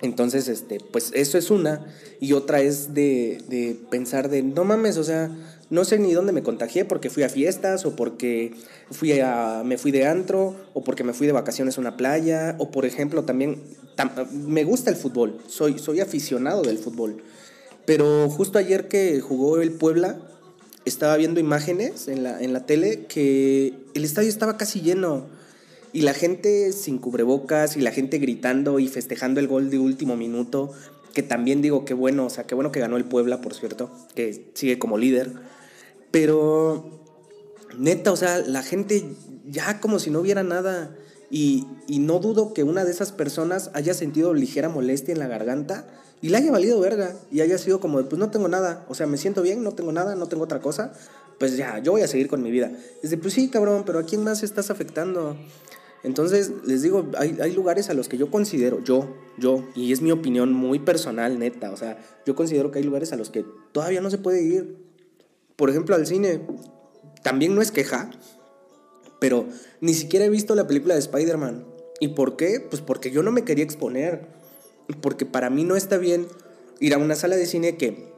Entonces, 0.00 0.47
este, 0.47 0.79
pues 0.93 1.11
eso 1.15 1.37
es 1.37 1.50
una. 1.50 1.85
Y 2.21 2.33
otra 2.33 2.61
es 2.61 2.95
de, 2.95 3.43
de 3.49 3.77
pensar 3.91 4.29
de, 4.31 4.43
no 4.43 4.65
mames, 4.65 4.97
o 4.97 5.05
sea, 5.05 5.31
no 5.71 5.85
sé 5.85 5.99
ni 5.99 6.12
dónde 6.12 6.33
me 6.33 6.43
contagié 6.43 6.85
porque 6.85 7.11
fui 7.11 7.25
a 7.25 7.29
fiestas 7.29 7.85
o 7.85 7.95
porque 7.95 8.55
fui 8.91 9.19
a, 9.21 9.62
me 9.65 9.79
fui 9.79 9.91
de 9.91 10.07
antro 10.07 10.55
o 10.73 10.83
porque 10.83 11.05
me 11.05 11.12
fui 11.12 11.27
de 11.27 11.33
vacaciones 11.33 11.77
a 11.77 11.81
una 11.81 11.97
playa 11.97 12.55
o 12.59 12.71
por 12.71 12.87
ejemplo 12.87 13.25
también 13.25 13.62
me 14.33 14.65
gusta 14.65 14.91
el 14.91 14.97
fútbol, 14.97 15.38
soy, 15.47 15.79
soy 15.79 16.00
aficionado 16.00 16.62
del 16.62 16.79
fútbol. 16.79 17.23
Pero 17.88 18.28
justo 18.28 18.59
ayer 18.59 18.87
que 18.87 19.18
jugó 19.23 19.62
el 19.62 19.73
Puebla, 19.73 20.18
estaba 20.85 21.16
viendo 21.16 21.40
imágenes 21.40 22.07
en 22.09 22.23
la, 22.23 22.38
en 22.38 22.52
la 22.52 22.66
tele 22.66 23.07
que 23.07 23.73
el 23.95 24.04
estadio 24.04 24.28
estaba 24.28 24.59
casi 24.59 24.83
lleno. 24.83 25.25
Y 25.95 26.02
la 26.02 26.12
gente 26.12 26.73
sin 26.73 26.99
cubrebocas 26.99 27.78
y 27.78 27.80
la 27.80 27.90
gente 27.90 28.18
gritando 28.18 28.78
y 28.78 28.88
festejando 28.88 29.40
el 29.40 29.49
gol 29.49 29.71
de 29.71 29.78
último 29.78 30.18
minuto. 30.18 30.71
Que 31.14 31.23
también 31.23 31.62
digo 31.62 31.87
que 31.87 31.95
bueno, 31.95 32.26
o 32.26 32.28
sea, 32.28 32.45
qué 32.45 32.54
bueno 32.54 32.73
que 32.73 32.80
ganó 32.80 32.99
el 32.99 33.07
Puebla, 33.07 33.40
por 33.40 33.54
cierto, 33.54 33.90
que 34.14 34.50
sigue 34.52 34.78
como 34.78 34.99
líder. 34.99 35.33
Pero, 36.11 36.90
neta, 37.78 38.12
o 38.12 38.16
sea, 38.16 38.37
la 38.40 38.62
gente 38.62 39.02
ya 39.47 39.80
como 39.80 39.99
si 39.99 40.11
no 40.11 40.21
hubiera 40.21 40.42
nada. 40.42 40.95
Y, 41.30 41.66
y 41.87 42.00
no 42.00 42.18
dudo 42.18 42.52
que 42.52 42.64
una 42.64 42.85
de 42.85 42.90
esas 42.90 43.12
personas 43.12 43.71
haya 43.73 43.95
sentido 43.95 44.35
ligera 44.35 44.68
molestia 44.68 45.12
en 45.12 45.21
la 45.21 45.26
garganta 45.26 45.87
y 46.21 46.31
le 46.31 46.37
haya 46.39 46.51
valido 46.51 46.81
verga 46.81 47.15
y 47.31 47.41
haya 47.41 47.59
sido 47.59 47.81
como, 47.81 48.03
pues 48.03 48.19
no 48.19 48.31
tengo 48.31 48.49
nada, 48.49 48.85
o 48.89 48.95
sea, 48.95 49.07
me 49.07 49.17
siento 49.17 49.43
bien, 49.43 49.63
no 49.63 49.73
tengo 49.73 49.93
nada, 49.93 50.15
no 50.15 50.27
tengo 50.27 50.45
otra 50.45 50.61
cosa, 50.61 50.93
pues 51.39 51.57
ya, 51.57 51.79
yo 51.79 51.93
voy 51.93 52.03
a 52.03 52.09
seguir 52.09 52.29
con 52.29 52.43
mi 52.43 52.51
vida. 52.51 52.73
De, 53.03 53.17
pues 53.17 53.35
sí, 53.35 53.49
cabrón, 53.49 53.85
pero 53.87 54.01
¿a 54.01 54.03
quién 54.03 54.25
más 54.25 54.43
estás 54.43 54.71
afectando? 54.71 55.37
Entonces, 56.03 56.53
les 56.65 56.83
digo, 56.83 57.07
hay, 57.17 57.39
hay 57.41 57.53
lugares 57.53 57.91
a 57.91 57.95
los 57.95 58.09
que 58.09 58.17
yo 58.17 58.31
considero, 58.31 58.83
yo, 58.83 59.17
yo, 59.39 59.65
y 59.75 59.93
es 59.93 60.01
mi 60.01 60.11
opinión 60.11 60.53
muy 60.53 60.79
personal, 60.79 61.39
neta, 61.39 61.71
o 61.71 61.77
sea, 61.77 61.99
yo 62.27 62.35
considero 62.35 62.71
que 62.71 62.79
hay 62.79 62.85
lugares 62.85 63.13
a 63.13 63.17
los 63.17 63.31
que 63.31 63.45
todavía 63.73 64.01
no 64.01 64.11
se 64.11 64.19
puede 64.19 64.43
ir. 64.43 64.77
Por 65.57 65.71
ejemplo, 65.71 65.95
al 65.95 66.07
cine, 66.07 66.41
también 67.23 67.55
no 67.55 67.63
es 67.63 67.73
queja, 67.73 68.11
pero 69.21 69.47
ni 69.81 69.95
siquiera 69.95 70.25
he 70.25 70.31
visto 70.31 70.55
la 70.55 70.67
película 70.67 70.95
de 70.95 71.01
Spider-Man. 71.01 71.65
¿Y 72.01 72.09
por 72.09 72.37
qué? 72.37 72.61
Pues 72.61 72.81
porque 72.81 73.11
yo 73.11 73.23
no 73.23 73.33
me 73.33 73.43
quería 73.43 73.65
exponer 73.65 74.38
porque 74.95 75.26
para 75.26 75.50
mí 75.50 75.64
no 75.64 75.76
está 75.76 75.99
bien 75.99 76.26
ir 76.80 76.95
a 76.95 76.99
una 76.99 77.14
sala 77.14 77.37
de 77.37 77.47
cine 77.47 77.76
que, 77.76 78.09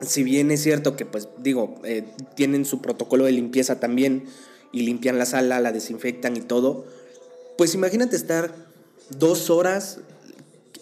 si 0.00 0.22
bien 0.22 0.50
es 0.50 0.62
cierto 0.62 0.96
que, 0.96 1.06
pues 1.06 1.28
digo, 1.38 1.80
eh, 1.84 2.04
tienen 2.34 2.64
su 2.64 2.80
protocolo 2.80 3.24
de 3.24 3.32
limpieza 3.32 3.80
también 3.80 4.24
y 4.72 4.82
limpian 4.82 5.18
la 5.18 5.26
sala, 5.26 5.60
la 5.60 5.72
desinfectan 5.72 6.36
y 6.36 6.40
todo, 6.40 6.84
pues 7.58 7.74
imagínate 7.74 8.16
estar 8.16 8.54
dos 9.10 9.50
horas 9.50 9.98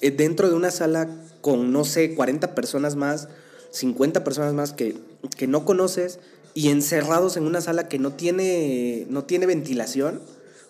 eh, 0.01 0.11
dentro 0.11 0.49
de 0.49 0.55
una 0.55 0.71
sala 0.71 1.09
con, 1.41 1.73
no 1.73 1.85
sé, 1.85 2.15
40 2.15 2.55
personas 2.55 2.97
más, 2.97 3.29
50 3.71 4.25
personas 4.25 4.55
más 4.55 4.73
que, 4.73 4.97
que 5.37 5.47
no 5.47 5.65
conoces 5.65 6.21
y 6.55 6.69
encerrados 6.69 7.37
en 7.37 7.45
una 7.45 7.61
sala 7.61 7.89
que 7.89 7.99
no 7.99 8.13
tiene, 8.13 9.07
no 9.11 9.25
tiene 9.25 9.47
ventilación, 9.47 10.21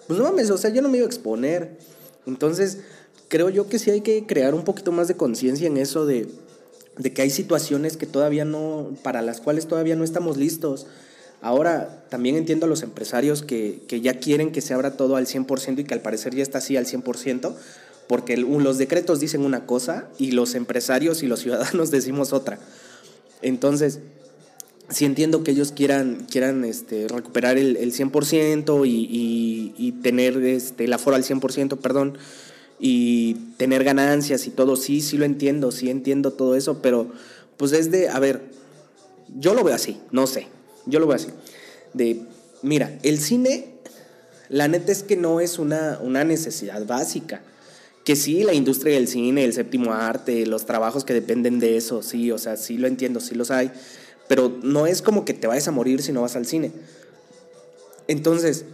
pues 0.06 0.18
no 0.18 0.24
mames, 0.24 0.50
o 0.50 0.58
sea, 0.58 0.70
yo 0.70 0.82
no 0.82 0.88
me 0.88 0.98
iba 0.98 1.04
a 1.04 1.08
exponer. 1.08 1.78
Entonces, 2.26 2.78
creo 3.28 3.50
yo 3.50 3.68
que 3.68 3.78
sí 3.78 3.90
hay 3.90 4.00
que 4.00 4.26
crear 4.26 4.54
un 4.54 4.64
poquito 4.64 4.92
más 4.92 5.08
de 5.08 5.16
conciencia 5.16 5.66
en 5.66 5.76
eso 5.76 6.06
de, 6.06 6.28
que 7.14 7.23
hay 7.23 7.30
situaciones 7.30 7.97
que 7.97 8.06
todavía 8.06 8.44
no, 8.44 8.90
para 9.02 9.23
las 9.23 9.40
cuales 9.40 9.68
todavía 9.68 9.97
no 9.97 10.04
estamos 10.04 10.37
listos. 10.37 10.87
Ahora, 11.40 12.04
también 12.08 12.37
entiendo 12.37 12.66
a 12.66 12.68
los 12.68 12.82
empresarios 12.82 13.42
que, 13.42 13.80
ya 14.02 14.14
quieren 14.14 14.50
que 14.50 14.61
se 14.61 14.75
abra 14.75 14.97
todo 14.97 15.16
al 15.16 15.26
100% 15.26 15.78
y 15.78 15.85
que 15.85 15.94
al 15.94 16.00
parecer 16.00 16.35
ya 16.35 16.42
está 16.42 16.58
así 16.58 16.76
al 16.76 16.87
100%, 16.87 17.54
porque 18.08 18.37
los 18.37 18.78
decretos 18.78 19.20
dicen 19.20 19.42
una 19.42 19.66
cosa 19.66 20.08
y 20.18 20.32
los 20.32 20.54
empresarios 20.54 21.23
y 21.23 21.26
los 21.26 21.40
ciudadanos 21.42 21.90
decimos 21.90 22.32
otra. 22.32 22.58
Entonces, 23.40 24.00
sí 24.88 25.04
entiendo 25.04 25.44
que 25.44 25.52
ellos 25.52 25.70
quieran, 25.70 26.26
quieran 26.28 26.64
este, 26.64 27.06
recuperar 27.06 27.58
el, 27.58 27.76
el 27.76 27.92
100% 27.92 28.87
y, 28.87 28.90
y, 28.90 29.75
y, 29.76 29.92
tener 29.92 30.38
este, 30.38 30.87
el 30.87 30.92
aforo 30.92 31.14
al 31.14 31.23
100%, 31.23 31.78
perdón, 31.78 32.18
y 32.78 33.35
tener 33.56 33.85
ganancias 33.85 34.47
y 34.47 34.50
todo, 34.50 34.76
sí, 34.76 35.00
sí 35.00 35.16
lo 35.16 35.25
entiendo, 35.25 35.73
sí 35.73 35.90
entiendo 35.90 36.32
todo 36.32 36.54
eso, 36.54 36.80
pero 36.80 37.11
pues 37.56 37.73
es 37.73 37.90
de, 37.90 38.08
a 38.08 38.18
ver, 38.18 38.42
yo 39.37 39.54
lo 39.54 39.64
veo 39.64 39.75
así, 39.75 40.00
no 40.11 40.26
sé, 40.26 40.47
yo 40.87 41.00
lo 41.00 41.06
veo 41.06 41.16
así, 41.16 41.28
de, 41.94 42.23
mira, 42.62 42.99
el 43.02 43.18
cine, 43.18 43.75
la 44.49 44.68
neta 44.68 44.92
es 44.92 45.02
que 45.02 45.16
no 45.16 45.40
es 45.40 45.58
una, 45.58 45.99
una 46.02 46.25
necesidad 46.25 46.87
básica, 46.87 47.42
que 48.04 48.16
sí, 48.16 48.42
la 48.42 48.54
industria 48.54 48.94
del 48.94 49.08
cine, 49.08 49.44
el 49.44 49.52
séptimo 49.52 49.92
arte, 49.92 50.47
los 50.47 50.64
trabajos 50.64 51.04
que 51.04 51.12
dependen 51.12 51.58
de 51.58 51.76
eso, 51.76 52.02
sí, 52.02 52.30
o 52.30 52.38
sea, 52.38 52.56
sí 52.56 52.78
lo 52.78 52.87
entiendo, 52.87 53.20
sí 53.20 53.35
los 53.35 53.50
hay, 53.50 53.70
pero 54.28 54.56
no 54.62 54.87
es 54.87 55.02
como 55.02 55.25
que 55.25 55.35
te 55.35 55.47
vayas 55.47 55.68
a 55.68 55.73
morir 55.73 56.00
si 56.00 56.12
no 56.12 56.23
vas 56.23 56.37
al 56.37 56.47
cine. 56.47 56.73
Entonces, 58.06 58.64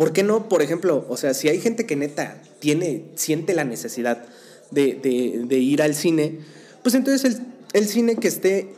¿por 0.00 0.14
qué 0.14 0.22
no, 0.22 0.48
por 0.48 0.62
ejemplo, 0.62 1.04
o 1.10 1.18
sea, 1.18 1.34
si 1.34 1.50
hay 1.50 1.60
gente 1.60 1.84
que 1.84 1.94
neta 1.94 2.40
tiene, 2.58 3.04
siente 3.16 3.52
la 3.52 3.64
necesidad 3.64 4.24
de, 4.70 5.46
ir 5.50 5.82
al 5.82 5.94
cine, 5.94 6.38
pues 6.82 6.94
entonces 6.94 7.42
el, 7.74 7.86
cine 7.86 8.16
que 8.16 8.28
esté 8.28 8.72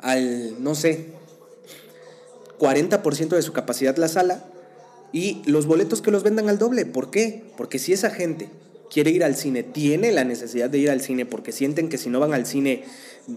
al, 0.00 0.60
no 0.60 0.74
sé, 0.74 1.06
40% 2.58 3.28
de 3.28 3.42
su 3.42 3.52
capacidad 3.52 3.96
la 3.96 4.08
sala 4.08 4.44
y 5.12 5.40
los 5.48 5.66
boletos 5.66 6.02
que 6.02 6.10
los 6.10 6.24
vendan 6.24 6.48
al 6.48 6.58
doble. 6.58 6.84
¿Por 6.84 7.12
qué? 7.12 7.44
Porque 7.56 7.78
si 7.78 7.92
esa 7.92 8.10
gente 8.10 8.50
quiere 8.92 9.10
ir 9.10 9.24
al 9.24 9.36
cine, 9.36 9.62
tiene 9.62 10.12
la 10.12 10.22
necesidad 10.24 10.68
de 10.68 10.76
ir 10.76 10.90
al 10.90 11.00
cine 11.00 11.24
porque 11.24 11.50
sienten 11.50 11.88
que 11.88 11.96
si 11.96 12.10
no 12.10 12.20
van 12.20 12.34
al 12.34 12.44
cine 12.44 12.84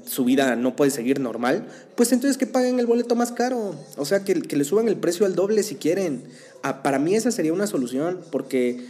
su 0.05 0.25
vida 0.25 0.57
no 0.57 0.75
puede 0.75 0.91
seguir 0.91 1.21
normal, 1.21 1.67
pues 1.95 2.11
entonces 2.11 2.37
que 2.37 2.45
paguen 2.45 2.79
el 2.79 2.85
boleto 2.85 3.15
más 3.15 3.31
caro. 3.31 3.75
O 3.95 4.03
sea, 4.03 4.25
que, 4.25 4.41
que 4.41 4.57
le 4.57 4.65
suban 4.65 4.89
el 4.89 4.97
precio 4.97 5.25
al 5.25 5.35
doble 5.35 5.63
si 5.63 5.75
quieren. 5.75 6.23
Ah, 6.61 6.83
para 6.83 6.99
mí 6.99 7.15
esa 7.15 7.31
sería 7.31 7.53
una 7.53 7.67
solución 7.67 8.19
porque 8.31 8.85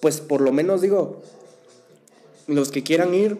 pues 0.00 0.20
por 0.20 0.42
lo 0.42 0.52
menos 0.52 0.82
digo, 0.82 1.22
los 2.46 2.70
que 2.70 2.82
quieran 2.82 3.14
ir, 3.14 3.38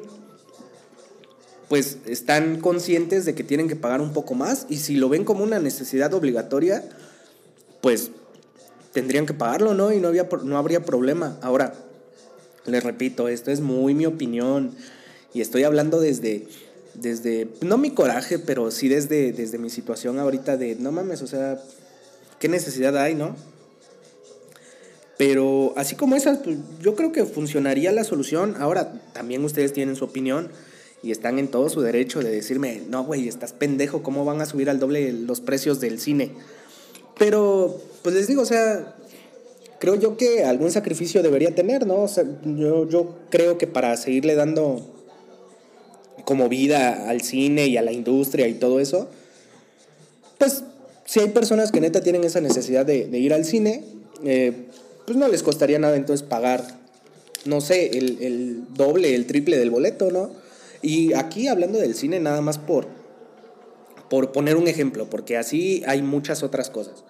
pues 1.68 1.98
están 2.06 2.60
conscientes 2.60 3.26
de 3.26 3.34
que 3.34 3.44
tienen 3.44 3.68
que 3.68 3.76
pagar 3.76 4.00
un 4.00 4.14
poco 4.14 4.34
más 4.34 4.64
y 4.70 4.78
si 4.78 4.96
lo 4.96 5.10
ven 5.10 5.24
como 5.24 5.44
una 5.44 5.58
necesidad 5.58 6.14
obligatoria, 6.14 6.82
pues 7.82 8.10
tendrían 8.94 9.26
que 9.26 9.34
pagarlo, 9.34 9.74
¿no? 9.74 9.92
Y 9.92 10.00
no, 10.00 10.08
había, 10.08 10.28
no 10.44 10.56
habría 10.56 10.84
problema. 10.84 11.38
Ahora, 11.42 11.74
les 12.68 12.84
repito, 12.84 13.28
esto 13.28 13.50
es 13.50 13.60
muy 13.60 13.94
mi 13.94 14.06
opinión 14.06 14.72
Y 15.34 15.40
estoy 15.40 15.64
hablando 15.64 16.00
desde, 16.00 16.46
desde 16.94 17.48
no 17.60 17.78
mi 17.78 17.90
coraje, 17.90 18.38
pero 18.38 18.70
sí 18.70 18.88
desde, 18.88 19.32
desde 19.32 19.58
mi 19.58 19.70
situación 19.70 20.18
ahorita 20.18 20.56
de, 20.56 20.76
no 20.76 20.92
mames, 20.92 21.22
o 21.22 21.26
sea, 21.26 21.60
¿qué 22.38 22.48
necesidad 22.48 22.96
hay, 22.96 23.14
no? 23.14 23.36
Pero 25.18 25.74
así 25.76 25.96
como 25.96 26.14
esas, 26.14 26.38
pues, 26.38 26.56
yo 26.80 26.94
creo 26.94 27.10
que 27.10 27.24
funcionaría 27.24 27.90
la 27.90 28.04
solución. 28.04 28.54
Ahora, 28.58 29.02
también 29.12 29.44
ustedes 29.44 29.72
tienen 29.72 29.96
su 29.96 30.04
opinión 30.04 30.48
y 31.02 31.10
están 31.10 31.40
en 31.40 31.48
todo 31.48 31.68
su 31.68 31.80
derecho 31.80 32.20
de 32.20 32.30
decirme, 32.30 32.82
no, 32.88 33.04
güey, 33.04 33.28
estás 33.28 33.52
pendejo, 33.52 34.02
¿cómo 34.02 34.24
van 34.24 34.40
a 34.40 34.46
subir 34.46 34.70
al 34.70 34.78
doble 34.78 35.12
los 35.12 35.40
precios 35.40 35.80
del 35.80 35.98
cine? 35.98 36.30
Pero, 37.18 37.80
pues 38.02 38.14
les 38.14 38.28
digo, 38.28 38.42
o 38.42 38.46
sea, 38.46 38.96
creo 39.78 39.94
yo 39.94 40.16
que 40.16 40.44
algún 40.44 40.70
sacrificio 40.70 41.22
debería 41.22 41.54
tener, 41.54 41.86
¿no? 41.86 42.02
O 42.02 42.08
sea, 42.08 42.24
yo, 42.44 42.88
yo 42.88 43.16
creo 43.30 43.58
que 43.58 43.66
para 43.66 43.96
seguirle 43.96 44.34
dando 44.34 44.80
como 46.24 46.48
vida 46.48 47.08
al 47.08 47.22
cine 47.22 47.66
y 47.66 47.76
a 47.76 47.82
la 47.82 47.92
industria 47.92 48.48
y 48.48 48.54
todo 48.54 48.80
eso, 48.80 49.08
pues 50.38 50.64
si 51.04 51.20
hay 51.20 51.28
personas 51.28 51.72
que 51.72 51.80
neta 51.80 52.02
tienen 52.02 52.24
esa 52.24 52.40
necesidad 52.40 52.84
de, 52.84 53.06
ir 53.18 53.32
al 53.32 53.44
cine, 53.44 53.84
eh, 54.24 54.52
pues 55.06 55.16
no 55.16 55.28
les 55.28 55.42
costaría 55.42 55.78
nada 55.78 55.96
entonces 55.96 56.26
pagar, 56.26 56.62
no 57.44 57.60
sé, 57.60 57.96
el, 57.96 58.18
el 58.20 58.64
doble, 58.74 59.14
el 59.14 59.26
triple 59.26 59.56
del 59.56 59.70
boleto, 59.70 60.10
¿no? 60.10 60.30
Y 60.82 61.14
aquí 61.14 61.48
hablando 61.48 61.78
del 61.78 61.94
cine 61.94 62.20
nada 62.20 62.40
más 62.40 62.58
por, 62.58 62.86
por 64.10 64.32
poner 64.32 64.56
un 64.56 64.68
ejemplo, 64.68 65.08
porque 65.08 65.36
así 65.36 65.82
hay 65.86 66.02
muchas 66.02 66.42
otras 66.42 66.70
cosas. 66.70 67.04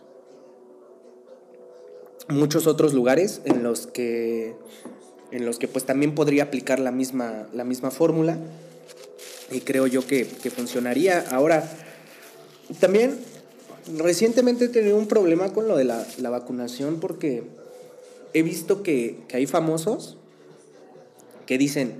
Muchos 2.28 2.66
otros 2.66 2.92
lugares 2.92 3.40
en 3.44 3.62
los 3.62 3.87
que, 3.87 4.54
en 5.30 5.47
los 5.47 5.58
que 5.58 5.68
pues 5.68 5.85
también 5.85 6.14
podría 6.14 6.44
aplicar 6.44 6.78
la 6.78 6.92
misma, 6.92 7.49
la 7.52 7.64
misma 7.64 7.90
fórmula 7.90 8.38
y 9.50 9.61
creo 9.61 9.87
yo 9.87 10.06
que, 10.06 10.25
funcionaría. 10.25 11.25
Ahora, 11.30 11.68
también 12.80 13.18
recientemente 13.97 14.66
he 14.66 14.68
tenido 14.68 14.97
un 14.99 15.08
problema 15.08 15.52
con 15.52 15.68
lo 15.68 15.76
de 15.76 15.85
la, 15.85 16.04
vacunación 16.30 17.00
porque 17.00 17.44
he 18.35 18.42
visto 18.42 18.82
que, 18.82 19.20
que 19.26 19.38
hay 19.38 19.47
famosos 19.47 20.18
que 21.47 21.56
dicen, 21.56 21.94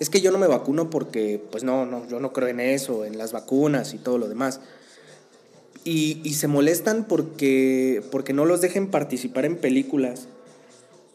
es 0.00 0.10
que 0.10 0.20
yo 0.20 0.32
no 0.32 0.38
me 0.38 0.48
vacuno 0.48 0.90
porque, 0.90 1.40
pues 1.52 1.62
no, 1.62 1.86
no, 1.86 2.08
yo 2.08 2.18
no 2.18 2.32
creo 2.32 2.48
en 2.48 2.58
eso, 2.58 3.04
en 3.04 3.18
las 3.18 3.32
vacunas 3.32 3.94
y 3.94 3.98
todo 3.98 4.18
lo 4.18 4.28
demás. 4.28 4.60
Y, 5.84 6.34
se 6.34 6.46
molestan 6.46 7.04
porque, 7.04 8.02
porque 8.10 8.32
no 8.32 8.44
los 8.44 8.60
dejen 8.60 8.90
participar 8.90 9.44
en 9.44 9.56
películas 9.56 10.28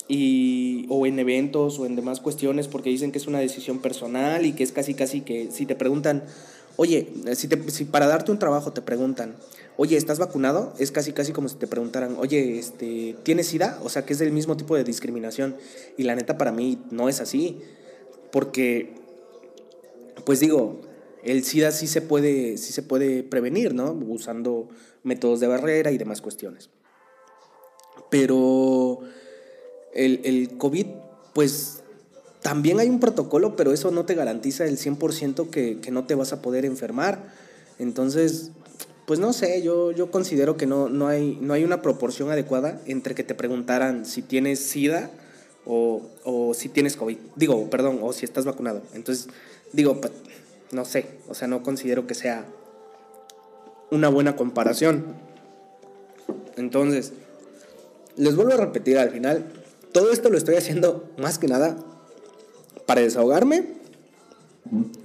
y, 0.07 0.88
o 0.89 1.05
en 1.05 1.19
eventos 1.19 1.77
o 1.79 1.86
en 1.86 1.95
demás 1.95 2.19
cuestiones 2.19 2.67
porque 2.67 2.89
dicen 2.89 3.12
que 3.12 3.19
es 3.19 3.27
una 3.27 3.39
decisión 3.39 3.79
personal 3.79 4.45
y 4.45 4.53
que 4.53 4.63
es 4.63 4.72
casi 4.72 4.95
casi 4.95 5.22
que 5.22 5.50
si 5.51 5.65
te 5.65 5.75
preguntan, 5.75 6.24
oye, 6.77 7.10
si, 7.36 7.48
te, 7.48 7.69
si 7.69 7.86
para 7.86 8.07
darte 8.07 8.31
un 8.31 8.39
trabajo 8.39 8.74
te 8.74 8.81
preguntan, 8.81 9.36
oye, 9.77 9.98
¿estás 9.98 10.19
vacunado? 10.19 10.74
Es 10.79 10.91
casi 10.91 11.12
casi 11.12 11.31
como 11.31 11.50
si 11.50 11.55
te 11.55 11.67
preguntaran, 11.67 12.15
oye, 12.17 12.57
este, 12.57 13.15
¿tienes 13.24 13.48
SIDA? 13.48 13.79
O 13.84 13.89
sea, 13.89 14.05
que 14.05 14.13
es 14.13 14.19
del 14.19 14.31
mismo 14.31 14.57
tipo 14.57 14.75
de 14.75 14.84
discriminación. 14.84 15.55
Y 15.98 16.03
la 16.03 16.15
neta 16.15 16.38
para 16.38 16.51
mí 16.51 16.79
no 16.91 17.10
es 17.10 17.19
así. 17.19 17.62
Porque, 18.31 18.93
pues 20.25 20.39
digo, 20.39 20.81
el 21.25 21.44
SIDA 21.44 21.72
sí 21.72 21.88
se 21.88 22.01
puede, 22.01 22.58
sí 22.58 22.72
se 22.72 22.84
puede 22.84 23.24
prevenir, 23.24 23.74
¿no? 23.74 23.91
Usando 23.91 24.70
métodos 25.03 25.39
de 25.39 25.48
barrera 25.48 25.91
y 25.91 25.98
demás 25.98 26.22
cuestiones. 26.22 26.70
Pero 28.12 29.00
el, 29.94 30.22
el 30.24 30.58
COVID, 30.58 30.86
pues 31.34 31.82
también 32.41 32.79
hay 32.79 32.89
un 32.89 33.00
protocolo, 33.00 33.55
pero 33.55 33.74
eso 33.74 33.89
no 33.89 34.05
te 34.05 34.13
garantiza 34.13 34.65
el 34.65 34.77
100% 34.77 35.50
que, 35.50 35.79
que 35.79 35.91
no 35.91 36.05
te 36.05 36.13
vas 36.13 36.32
a 36.32 36.44
poder 36.44 36.63
enfermar. 36.63 37.34
Entonces, 37.79 38.51
pues 39.08 39.20
no 39.20 39.34
sé, 39.34 39.63
yo, 39.63 39.91
yo 39.91 40.12
considero 40.12 40.58
que 40.58 40.67
no, 40.67 40.88
no, 40.88 41.08
hay, 41.08 41.39
no 41.41 41.55
hay 41.55 41.63
una 41.63 41.82
proporción 41.82 42.29
adecuada 42.29 42.82
entre 42.86 43.15
que 43.15 43.24
te 43.24 43.34
preguntaran 43.34 44.05
si 44.05 44.22
tienes 44.22 44.59
SIDA 44.59 45.09
o, 45.66 46.03
o 46.24 46.53
si 46.53 46.70
tienes 46.70 46.96
COVID, 46.96 47.18
digo, 47.35 47.68
perdón, 47.72 48.00
o 48.03 48.14
si 48.14 48.25
estás 48.25 48.46
vacunado. 48.46 48.83
Entonces, 48.94 49.27
digo, 49.74 50.00
pues, 50.00 50.14
no 50.72 50.86
sé, 50.86 51.20
o 51.28 51.34
sea, 51.34 51.48
no 51.48 51.64
considero 51.64 52.08
que 52.08 52.16
sea 52.16 52.46
una 53.92 54.10
buena 54.10 54.36
comparación. 54.36 55.16
Entonces, 56.58 57.14
les 58.16 58.36
vuelvo 58.36 58.54
a 58.54 58.58
repetir 58.58 58.98
al 58.98 59.12
final, 59.12 59.46
todo 59.92 60.12
esto 60.12 60.30
lo 60.30 60.38
estoy 60.38 60.56
haciendo 60.56 61.10
más 61.18 61.38
que 61.38 61.48
nada 61.48 61.78
para 62.86 63.01
desahogarme 63.01 63.75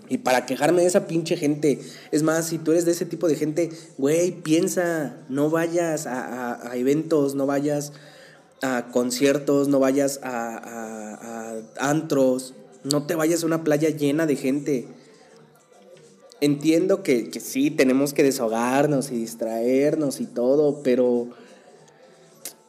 y 0.09 0.18
para 0.18 0.46
quejarme 0.46 0.83
de 0.83 0.88
esa 0.88 1.07
pinche 1.07 1.37
gente. 1.37 1.81
Es 2.11 2.23
más, 2.23 2.46
si 2.46 2.59
tú 2.59 2.73
eres 2.73 2.85
de 2.85 2.92
ese 2.92 3.07
tipo 3.07 3.29
de 3.29 3.37
gente, 3.37 3.70
güey, 3.99 4.33
piensa, 4.33 5.16
no 5.29 5.51
vayas 5.51 6.07
a, 6.07 6.70
a 6.70 6.77
eventos, 6.77 7.35
no 7.35 7.46
vayas 7.46 7.92
a 8.62 8.88
conciertos, 8.92 9.68
no 9.68 9.79
vayas 9.79 10.20
a, 10.23 11.61
antros, 11.79 12.55
no 12.85 13.07
te 13.07 13.14
vayas 13.14 13.42
a 13.42 13.46
una 13.46 13.64
playa 13.64 13.90
llena 13.90 14.27
de 14.27 14.37
gente. 14.37 14.88
Entiendo 16.40 17.03
que, 17.03 17.29
que, 17.31 17.40
sí, 17.40 17.70
tenemos 17.70 18.14
que 18.14 18.22
desahogarnos 18.22 19.11
y 19.11 19.16
distraernos 19.16 20.20
y 20.20 20.26
todo, 20.26 20.83
pero 20.83 21.29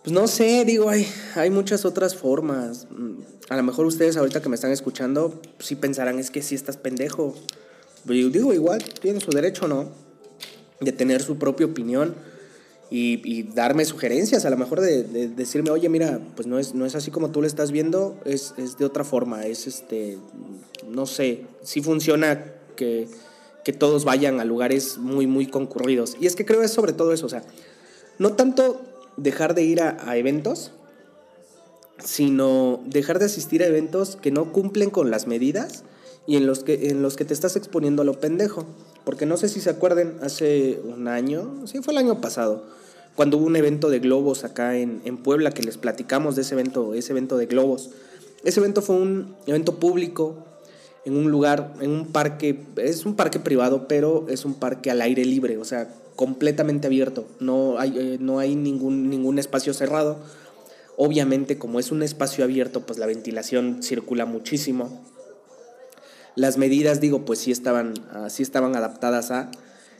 pues 0.03 0.13
no 0.13 0.27
sé, 0.27 0.65
digo, 0.65 0.89
hay, 0.89 1.07
hay 1.35 1.49
muchas 1.51 1.85
otras 1.85 2.15
formas. 2.15 2.87
A 3.49 3.55
lo 3.55 3.63
mejor 3.63 3.85
ustedes 3.85 4.17
ahorita 4.17 4.41
que 4.41 4.49
me 4.49 4.55
están 4.55 4.71
escuchando, 4.71 5.39
sí 5.59 5.75
pensarán, 5.75 6.17
es 6.17 6.31
que 6.31 6.41
sí 6.41 6.55
estás 6.55 6.77
pendejo. 6.77 7.35
Pero 8.05 8.19
yo 8.19 8.29
digo, 8.29 8.53
igual, 8.53 8.83
tienen 8.99 9.21
su 9.21 9.29
derecho, 9.29 9.67
¿no? 9.67 9.89
De 10.79 10.91
tener 10.91 11.21
su 11.21 11.37
propia 11.37 11.67
opinión 11.67 12.15
y, 12.89 13.43
darme 13.43 13.85
sugerencias, 13.85 14.43
a 14.43 14.49
lo 14.49 14.57
mejor 14.57 14.81
de, 14.81 15.03
decirme, 15.29 15.69
oye, 15.69 15.87
mira, 15.87 16.19
pues 16.35 16.47
no 16.47 16.59
es, 16.59 16.73
no 16.73 16.85
es 16.85 16.95
así 16.95 17.09
como 17.09 17.29
tú 17.29 17.41
lo 17.41 17.47
estás 17.47 17.71
viendo, 17.71 18.19
es, 18.25 18.53
es 18.57 18.77
de 18.77 18.85
otra 18.85 19.05
forma, 19.05 19.45
es 19.45 19.65
este, 19.65 20.17
no 20.89 21.05
sé, 21.05 21.45
si 21.63 21.81
funciona 21.81 22.53
que, 22.75 23.07
que, 23.63 23.73
todos 23.73 24.05
vayan 24.05 24.39
a 24.39 24.45
lugares 24.45 24.97
muy, 24.97 25.27
muy 25.27 25.47
concurridos. 25.47 26.15
Y 26.19 26.27
es 26.27 26.35
que 26.35 26.45
creo 26.45 26.61
es 26.61 26.71
sobre 26.71 26.93
todo 26.93 27.13
eso, 27.13 27.25
o 27.25 27.29
sea, 27.29 27.43
no 28.19 28.33
tanto 28.33 28.81
dejar 29.17 29.55
de 29.55 29.63
ir 29.63 29.81
a, 29.81 30.17
eventos, 30.17 30.71
sino 32.03 32.81
dejar 32.85 33.19
de 33.19 33.25
asistir 33.25 33.63
a 33.63 33.67
eventos 33.67 34.15
que 34.15 34.31
no 34.31 34.51
cumplen 34.51 34.89
con 34.89 35.11
las 35.11 35.27
medidas 35.27 35.83
y 36.27 36.37
en 36.37 36.45
los 36.45 36.63
que, 36.63 36.89
en 36.89 37.01
los 37.01 37.15
que 37.15 37.25
te 37.25 37.33
estás 37.33 37.55
exponiendo 37.55 38.01
a 38.01 38.05
lo 38.05 38.19
pendejo. 38.19 38.65
Porque 39.03 39.25
no 39.25 39.37
sé 39.37 39.49
si 39.49 39.61
se 39.61 39.69
acuerden, 39.69 40.17
hace 40.21 40.79
un 40.83 41.07
año, 41.07 41.65
sí, 41.65 41.79
fue 41.81 41.93
el 41.93 41.99
año 41.99 42.21
pasado, 42.21 42.65
cuando 43.15 43.37
hubo 43.37 43.45
un 43.45 43.55
evento 43.55 43.89
de 43.89 43.99
globos 43.99 44.43
acá 44.43 44.77
en, 44.77 45.01
en 45.05 45.17
Puebla, 45.17 45.51
que 45.51 45.63
les 45.63 45.77
platicamos 45.77 46.35
de 46.35 46.43
ese 46.43 46.53
evento, 46.53 46.93
ese 46.93 47.11
evento 47.11 47.37
de 47.37 47.45
globos. 47.45 47.91
Ese 48.43 48.59
evento 48.59 48.81
fue 48.81 48.95
un 48.95 49.35
evento 49.45 49.79
público 49.79 50.45
en 51.05 51.17
un 51.17 51.31
lugar, 51.31 51.73
en 51.81 51.91
un 51.91 52.07
parque, 52.07 52.63
es 52.77 53.05
un 53.05 53.15
parque 53.15 53.39
privado, 53.39 53.87
pero 53.87 54.25
es 54.29 54.45
un 54.45 54.53
parque 54.53 54.91
al 54.91 55.01
aire 55.01 55.25
libre, 55.25 55.57
o 55.57 55.65
sea, 55.65 55.93
completamente 56.15 56.87
abierto, 56.87 57.25
no 57.39 57.79
hay, 57.79 57.97
eh, 57.97 58.17
no 58.19 58.39
hay 58.39 58.55
ningún, 58.55 59.09
ningún 59.09 59.39
espacio 59.39 59.73
cerrado. 59.73 60.19
Obviamente, 60.97 61.57
como 61.57 61.79
es 61.79 61.91
un 61.91 62.03
espacio 62.03 62.43
abierto, 62.43 62.85
pues 62.85 62.99
la 62.99 63.07
ventilación 63.07 63.81
circula 63.81 64.25
muchísimo. 64.25 65.01
Las 66.35 66.57
medidas, 66.57 67.01
digo, 67.01 67.25
pues 67.25 67.39
sí 67.39 67.51
estaban, 67.51 67.93
uh, 68.13 68.29
sí 68.29 68.43
estaban 68.43 68.75
adaptadas 68.75 69.31
a... 69.31 69.49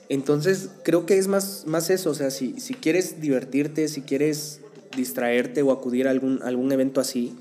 Entonces, 0.10 0.70
creo 0.84 1.06
que 1.06 1.18
es 1.18 1.28
más, 1.28 1.64
más 1.66 1.90
eso, 1.90 2.12
o 2.12 2.14
sea, 2.14 2.30
si, 2.30 2.60
si 2.60 2.74
quieres 2.74 3.22
divertirte, 3.22 3.88
si 3.88 4.02
quieres 4.02 4.60
distraerte 4.96 5.62
o 5.62 5.72
acudir 5.72 6.08
a 6.08 6.12
algún, 6.12 6.44
algún 6.44 6.72
evento 6.72 7.02
así, 7.02 7.36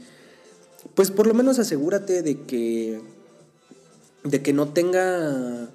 pues 0.95 1.11
por 1.11 1.27
lo 1.27 1.35
menos 1.35 1.59
asegúrate 1.59 2.23
de 2.23 2.41
que, 2.43 3.01
de 4.25 4.43
que 4.43 4.53
no 4.53 4.69
tenga, 4.69 5.69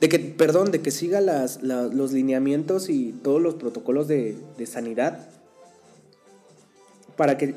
de 0.00 0.08
que, 0.08 0.18
perdón, 0.18 0.70
de 0.70 0.80
que 0.82 0.90
siga 0.90 1.20
las, 1.20 1.62
los 1.62 2.12
lineamientos 2.12 2.88
y 2.88 3.12
todos 3.12 3.40
los 3.40 3.54
protocolos 3.54 4.08
de, 4.08 4.36
de 4.58 4.66
sanidad 4.66 5.28
para 7.16 7.38
que 7.38 7.54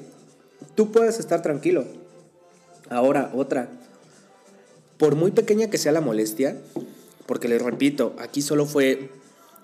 tú 0.76 0.92
puedas 0.92 1.20
estar 1.20 1.42
tranquilo. 1.42 1.86
Ahora, 2.90 3.32
otra, 3.34 3.70
por 4.98 5.16
muy 5.16 5.32
pequeña 5.32 5.70
que 5.70 5.78
sea 5.78 5.92
la 5.92 6.02
molestia, 6.02 6.58
porque 7.26 7.48
les 7.48 7.62
repito, 7.62 8.16
aquí 8.20 8.42
solo 8.42 8.66
fue 8.66 9.10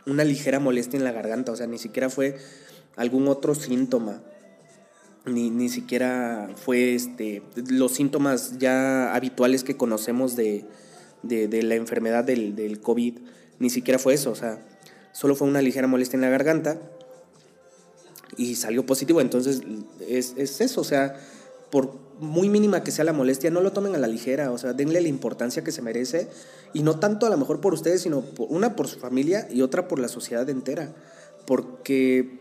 una 0.06 0.24
ligera 0.24 0.60
molestia 0.60 0.98
en 0.98 1.04
la 1.04 1.12
garganta, 1.12 1.52
o 1.52 1.56
sea, 1.56 1.68
ni 1.68 1.78
siquiera 1.78 2.10
fue 2.10 2.38
algún 2.96 3.28
otro 3.28 3.56
síntoma, 3.56 4.22
ni, 5.26 5.50
ni 5.50 5.70
siquiera 5.70 6.50
fue 6.56 6.96
este, 6.96 7.44
los 7.70 7.94
síntomas 7.94 8.58
ya 8.58 9.14
habituales 9.14 9.64
que 9.64 9.78
conocemos 9.78 10.36
de, 10.36 10.66
de, 11.24 11.64
la 11.64 11.76
enfermedad 11.76 12.24
del, 12.24 12.56
del, 12.56 12.80
COVID, 12.82 13.20
ni 13.60 13.70
siquiera 13.70 14.00
fue 14.00 14.14
eso, 14.14 14.32
o 14.32 14.36
sea, 14.36 14.60
solo 15.12 15.36
fue 15.36 15.48
una 15.48 15.62
ligera 15.62 15.88
molestia 15.88 16.18
en 16.18 16.22
la 16.22 16.30
garganta 16.30 16.82
y 18.38 18.56
salió 18.56 18.86
positivo, 18.86 19.22
entonces 19.22 19.62
es, 20.08 20.34
es 20.38 20.62
eso, 20.62 20.82
o 20.82 20.86
sea, 20.86 21.16
por 21.70 22.00
muy 22.20 22.50
mínima 22.50 22.84
que 22.84 22.92
sea 22.92 23.04
la 23.04 23.14
molestia, 23.14 23.50
no 23.50 23.62
lo 23.62 23.74
tomen 23.74 23.96
a 23.96 23.98
la 23.98 24.08
ligera, 24.08 24.52
o 24.52 24.58
sea, 24.58 24.74
denle 24.74 25.02
la 25.02 25.08
importancia 25.08 25.64
que 25.64 25.72
se 25.72 25.82
merece 25.82 26.28
y 26.74 26.84
no 26.84 27.00
tanto 27.00 27.26
a 27.26 27.30
lo 27.30 27.38
mejor 27.38 27.62
por 27.62 27.74
ustedes, 27.74 28.02
sino 28.02 28.24
una 28.38 28.76
por 28.76 28.88
su 28.88 29.00
familia 29.00 29.48
y 29.52 29.64
otra 29.64 29.88
por 29.88 30.00
la 30.00 30.08
sociedad 30.08 30.48
entera. 30.50 30.94
Porque, 31.48 32.40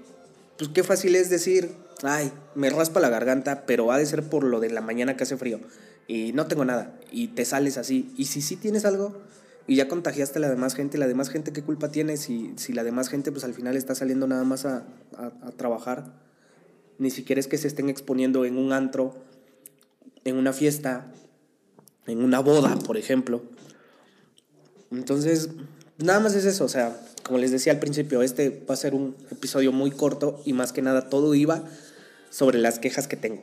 pues 0.59 0.71
qué 0.75 0.85
fácil 0.85 1.16
es 1.16 1.31
decir, 1.31 1.71
ay, 2.03 2.33
me 2.55 2.71
raspa 2.71 3.01
la 3.01 3.09
garganta, 3.09 3.65
pero 3.67 3.93
ha 3.93 3.99
de 3.99 4.07
ser 4.07 4.23
por 4.23 4.45
lo 4.45 4.61
de 4.61 4.71
la 4.71 4.81
mañana 4.81 5.17
que 5.17 5.25
hace 5.25 5.37
frío 5.37 5.61
y 6.07 6.33
no 6.33 6.47
tengo 6.47 6.65
nada 6.65 6.99
y 7.13 7.29
te 7.29 7.45
sales 7.45 7.77
así. 7.77 8.13
Y 8.17 8.27
si 8.27 8.43
sí 8.43 8.57
tienes 8.57 8.85
algo 8.85 9.21
y 9.67 9.77
ya 9.77 9.89
contagiaste 9.89 10.39
a 10.39 10.43
la 10.43 10.51
demás 10.51 10.75
gente, 10.75 10.99
la 10.99 11.07
demás 11.07 11.29
gente 11.29 11.53
qué 11.53 11.63
culpa 11.63 11.91
tiene 11.91 12.17
si, 12.17 12.53
si 12.57 12.73
la 12.73 12.85
demás 12.85 13.09
gente 13.09 13.33
pues 13.33 13.45
al 13.45 13.55
final 13.55 13.77
está 13.77 13.95
saliendo 13.95 14.27
nada 14.27 14.45
más 14.45 14.65
a, 14.67 14.85
a 15.17 15.51
trabajar. 15.57 16.13
Ni 16.99 17.11
siquiera 17.11 17.41
es 17.41 17.47
que 17.47 17.59
se 17.59 17.69
estén 17.69 17.89
exponiendo 17.89 18.45
en 18.45 18.59
un 18.59 18.73
antro 18.73 19.15
en 20.25 20.37
una 20.37 20.53
fiesta, 20.53 21.07
en 22.07 22.23
una 22.23 22.41
boda, 22.41 22.77
por 22.87 22.97
ejemplo. 22.97 23.43
Entonces, 24.91 25.51
nada 25.99 26.21
más 26.21 26.35
es 26.35 26.45
eso, 26.45 26.65
o 26.65 26.69
sea, 26.69 27.01
como 27.25 27.39
les 27.39 27.51
decía 27.53 27.73
al 27.73 27.79
principio, 27.79 28.23
este 28.23 28.65
va 28.69 28.75
a 28.75 28.77
ser 28.77 28.95
un 28.95 29.17
episodio 29.31 29.73
muy 29.73 29.91
corto 29.91 30.43
y 30.45 30.53
más 30.53 30.73
que 30.73 30.83
nada 30.83 31.09
todo 31.09 31.35
iba 31.35 31.65
sobre 32.31 32.59
las 32.59 32.79
quejas 32.79 33.07
que 33.07 33.16
tengo. 33.16 33.43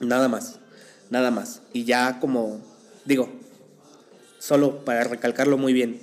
Nada 0.00 0.28
más, 0.28 0.60
nada 1.10 1.30
más. 1.30 1.62
Y 1.72 1.84
ya 1.84 2.20
como 2.20 2.60
digo, 3.04 3.28
solo 4.38 4.84
para 4.84 5.04
recalcarlo 5.04 5.58
muy 5.58 5.72
bien, 5.72 6.00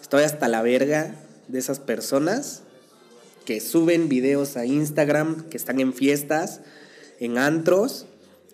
estoy 0.00 0.22
hasta 0.22 0.48
la 0.48 0.62
verga 0.62 1.14
de 1.48 1.58
esas 1.58 1.80
personas 1.80 2.62
que 3.44 3.60
suben 3.60 4.08
videos 4.08 4.56
a 4.56 4.66
Instagram, 4.66 5.48
que 5.48 5.56
están 5.56 5.80
en 5.80 5.94
fiestas, 5.94 6.60
en 7.18 7.38
antros, 7.38 8.06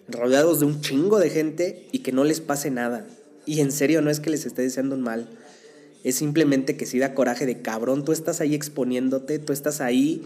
rodeados 0.09 0.61
de 0.61 0.67
un 0.67 0.81
chingo 0.81 1.19
de 1.19 1.31
gente 1.31 1.89
y 1.91 2.01
que 2.01 2.13
no 2.13 2.25
les 2.25 2.41
pase 2.41 2.71
nada. 2.71 3.07
Y 3.47 3.61
en 3.61 3.73
serio, 3.73 4.03
no 4.03 4.11
es 4.11 4.21
que 4.21 4.31
les 4.31 4.47
esté 4.47 4.63
deseando 4.63 4.95
un 4.95 5.03
mal. 5.03 5.29
Es 6.05 6.17
simplemente 6.17 6.77
que 6.77 6.87
si 6.87 6.99
da 6.99 7.15
coraje 7.15 7.47
de 7.47 7.61
cabrón, 7.61 8.05
tú 8.05 8.13
estás 8.13 8.41
ahí 8.41 8.55
exponiéndote, 8.55 9.39
tú 9.39 9.53
estás 9.53 9.81
ahí 9.81 10.23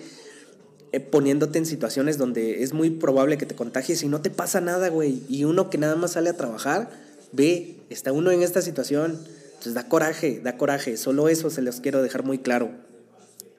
eh, 0.93 1.01
poniéndote 1.01 1.59
en 1.59 1.67
situaciones 1.67 2.17
donde 2.17 2.63
es 2.63 2.73
muy 2.73 2.89
probable 2.91 3.37
que 3.37 3.45
te 3.45 3.55
contagies 3.55 4.03
y 4.03 4.09
no 4.09 4.23
te 4.23 4.31
pasa 4.31 4.61
nada, 4.61 4.89
güey. 4.89 5.23
Y 5.29 5.45
uno 5.45 5.69
que 5.69 5.77
nada 5.77 5.97
más 5.97 6.13
sale 6.13 6.31
a 6.31 6.37
trabajar, 6.37 6.91
ve, 7.33 7.77
está 7.91 8.13
uno 8.13 8.31
en 8.31 8.43
esta 8.43 8.63
situación. 8.63 9.19
Entonces 9.49 9.75
da 9.75 9.89
coraje, 9.89 10.41
da 10.43 10.57
coraje. 10.57 10.97
Solo 10.97 11.29
eso 11.29 11.51
se 11.51 11.63
los 11.63 11.81
quiero 11.81 12.03
dejar 12.03 12.25
muy 12.25 12.39
claro. 12.39 12.71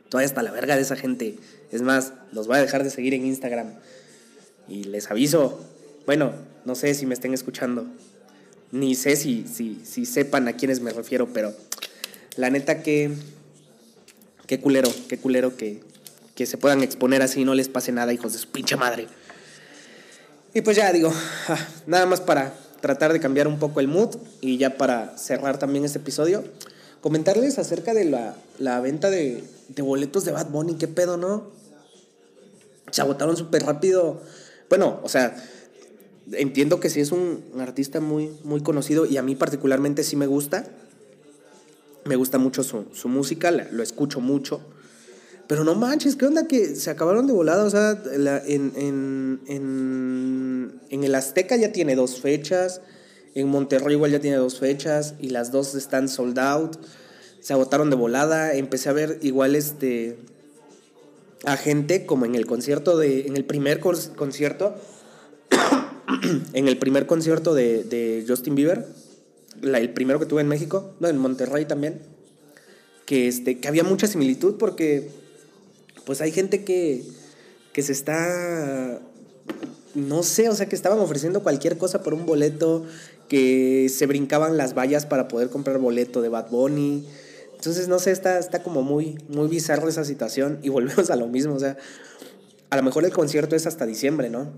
Todavía 0.09 0.27
hasta 0.27 0.41
la 0.41 0.51
verga 0.51 0.75
de 0.75 0.81
esa 0.81 0.95
gente. 0.95 1.37
Es 1.71 1.83
más, 1.83 2.13
los 2.31 2.47
voy 2.47 2.57
a 2.57 2.61
dejar 2.61 2.83
de 2.83 2.89
seguir 2.89 3.13
en 3.13 3.25
Instagram. 3.25 3.73
Y 4.67 4.85
les 4.85 5.11
aviso, 5.11 5.59
bueno, 6.05 6.33
no 6.65 6.73
sé 6.73 6.93
si 6.95 7.05
me 7.05 7.13
estén 7.13 7.33
escuchando. 7.33 7.85
Ni 8.71 8.95
sé 8.95 9.15
si, 9.15 9.45
si, 9.47 9.81
si 9.83 10.05
sepan 10.05 10.47
a 10.47 10.53
quiénes 10.53 10.79
me 10.79 10.91
refiero, 10.91 11.27
pero 11.33 11.53
la 12.37 12.49
neta 12.49 12.81
que... 12.81 13.11
Qué 14.47 14.59
culero, 14.59 14.91
qué 15.07 15.19
culero 15.19 15.55
que, 15.57 15.83
que 16.39 16.45
se 16.45 16.57
puedan 16.57 16.83
exponer 16.83 17.21
así 17.21 17.41
y 17.41 17.43
no 17.43 17.53
les 17.53 17.67
pase 17.67 17.91
nada, 17.91 18.13
hijos 18.13 18.31
de 18.31 18.39
su 18.39 18.47
pinche 18.47 18.77
madre. 18.77 19.07
Y 20.53 20.61
pues 20.61 20.77
ya 20.77 20.89
digo, 20.93 21.11
ah, 21.49 21.57
nada 21.85 22.05
más 22.05 22.21
para 22.21 22.53
tratar 22.79 23.11
de 23.11 23.19
cambiar 23.19 23.49
un 23.49 23.59
poco 23.59 23.81
el 23.81 23.89
mood 23.89 24.15
y 24.39 24.57
ya 24.57 24.77
para 24.77 25.17
cerrar 25.17 25.59
también 25.59 25.83
este 25.83 25.99
episodio, 25.99 26.45
comentarles 27.01 27.59
acerca 27.59 27.93
de 27.93 28.05
la, 28.05 28.37
la 28.57 28.79
venta 28.79 29.09
de, 29.09 29.43
boletos 29.79 30.23
de 30.23 30.31
Bad 30.31 30.47
Bunny, 30.47 30.75
qué 30.75 30.87
pedo, 30.87 31.17
¿no? 31.17 31.51
Se 32.89 33.01
agotaron 33.01 33.35
súper 33.35 33.63
rápido. 33.63 34.21
Bueno, 34.69 35.01
o 35.03 35.09
sea, 35.09 35.35
entiendo 36.31 36.79
que 36.79 36.89
sí 36.89 37.01
es 37.01 37.11
un 37.11 37.43
artista 37.59 37.99
muy, 37.99 38.31
muy 38.45 38.61
conocido 38.63 39.05
y 39.05 39.17
a 39.17 39.23
mí 39.23 39.35
particularmente 39.35 40.05
sí 40.05 40.15
me 40.15 40.25
gusta. 40.25 40.63
Me 42.05 42.15
gusta 42.15 42.37
mucho 42.37 42.63
su, 42.63 42.85
su 42.93 43.09
música, 43.09 43.51
lo 43.51 43.83
escucho 43.83 44.21
mucho. 44.21 44.61
Pero 45.49 45.63
no 45.63 45.73
manches, 45.73 46.15
¿qué 46.15 46.27
onda 46.27 46.47
que 46.47 46.75
se 46.75 46.91
acabaron 46.91 47.25
de 47.25 47.33
volada? 47.33 47.63
O 47.63 47.71
sea, 47.71 47.99
en, 48.45 48.71
en, 48.75 49.41
en, 49.47 50.79
en, 50.91 51.03
el 51.03 51.15
Azteca 51.15 51.55
ya 51.55 51.71
tiene 51.71 51.95
dos 51.95 52.21
fechas, 52.21 52.81
en 53.33 53.47
Monterrey 53.47 53.95
igual 53.95 54.11
ya 54.11 54.19
tiene 54.19 54.37
dos 54.37 54.59
fechas 54.59 55.15
y 55.19 55.29
las 55.29 55.51
dos 55.51 55.73
están 55.73 56.07
sold 56.07 56.37
out. 56.37 56.77
Se 57.39 57.53
agotaron 57.53 57.89
de 57.89 57.95
volada. 57.95 58.53
Empecé 58.53 58.89
a 58.89 58.93
ver 58.93 59.17
igual 59.23 59.55
este 59.55 60.19
a 61.45 61.57
gente 61.57 62.05
como 62.05 62.25
en 62.25 62.35
el 62.35 62.45
concierto 62.45 62.95
de 62.95 63.25
en 63.25 63.35
el 63.35 63.43
primer 63.43 63.79
concierto 63.79 64.75
en 66.53 66.67
el 66.67 66.77
primer 66.77 67.07
concierto 67.07 67.55
de, 67.55 68.23
Justin 68.27 68.53
Bieber, 68.53 68.85
el 69.63 69.93
primero 69.93 70.19
que 70.19 70.27
tuve 70.27 70.41
en 70.41 70.47
México, 70.47 70.93
no, 70.99 71.07
en 71.07 71.17
Monterrey 71.17 71.65
también, 71.65 72.03
que, 73.07 73.27
este, 73.27 73.57
que 73.57 73.67
había 73.67 73.83
mucha 73.83 74.05
similitud 74.05 74.57
porque 74.59 75.09
pues 76.09 76.21
hay 76.21 76.31
gente 76.31 76.63
que, 76.63 77.03
que 77.71 77.83
se 77.83 77.91
está, 77.91 78.99
no 79.93 80.23
sé, 80.23 80.49
o 80.49 80.55
sea, 80.55 80.67
que 80.67 80.75
estaban 80.75 80.97
ofreciendo 80.97 81.43
cualquier 81.43 81.77
cosa 81.77 82.01
por 82.01 82.15
un 82.15 82.25
boleto, 82.25 82.83
que 83.27 83.91
se 83.95 84.07
brincaban 84.07 84.57
las 84.57 84.73
vallas 84.73 85.05
para 85.05 85.27
poder 85.27 85.51
comprar 85.51 85.77
boleto 85.77 86.23
de 86.23 86.29
Bad 86.29 86.49
Bunny. 86.49 87.07
Entonces, 87.53 87.87
no 87.87 87.99
sé, 87.99 88.09
está, 88.09 88.39
está 88.39 88.63
como 88.63 88.81
muy, 88.81 89.19
muy 89.27 89.47
bizarro 89.49 89.87
esa 89.87 90.03
situación 90.03 90.57
y 90.63 90.69
volvemos 90.69 91.11
a 91.11 91.15
lo 91.15 91.27
mismo, 91.27 91.53
o 91.53 91.59
sea, 91.59 91.77
a 92.71 92.75
lo 92.75 92.81
mejor 92.81 93.05
el 93.05 93.13
concierto 93.13 93.55
es 93.55 93.67
hasta 93.67 93.85
diciembre, 93.85 94.31
¿no? 94.31 94.51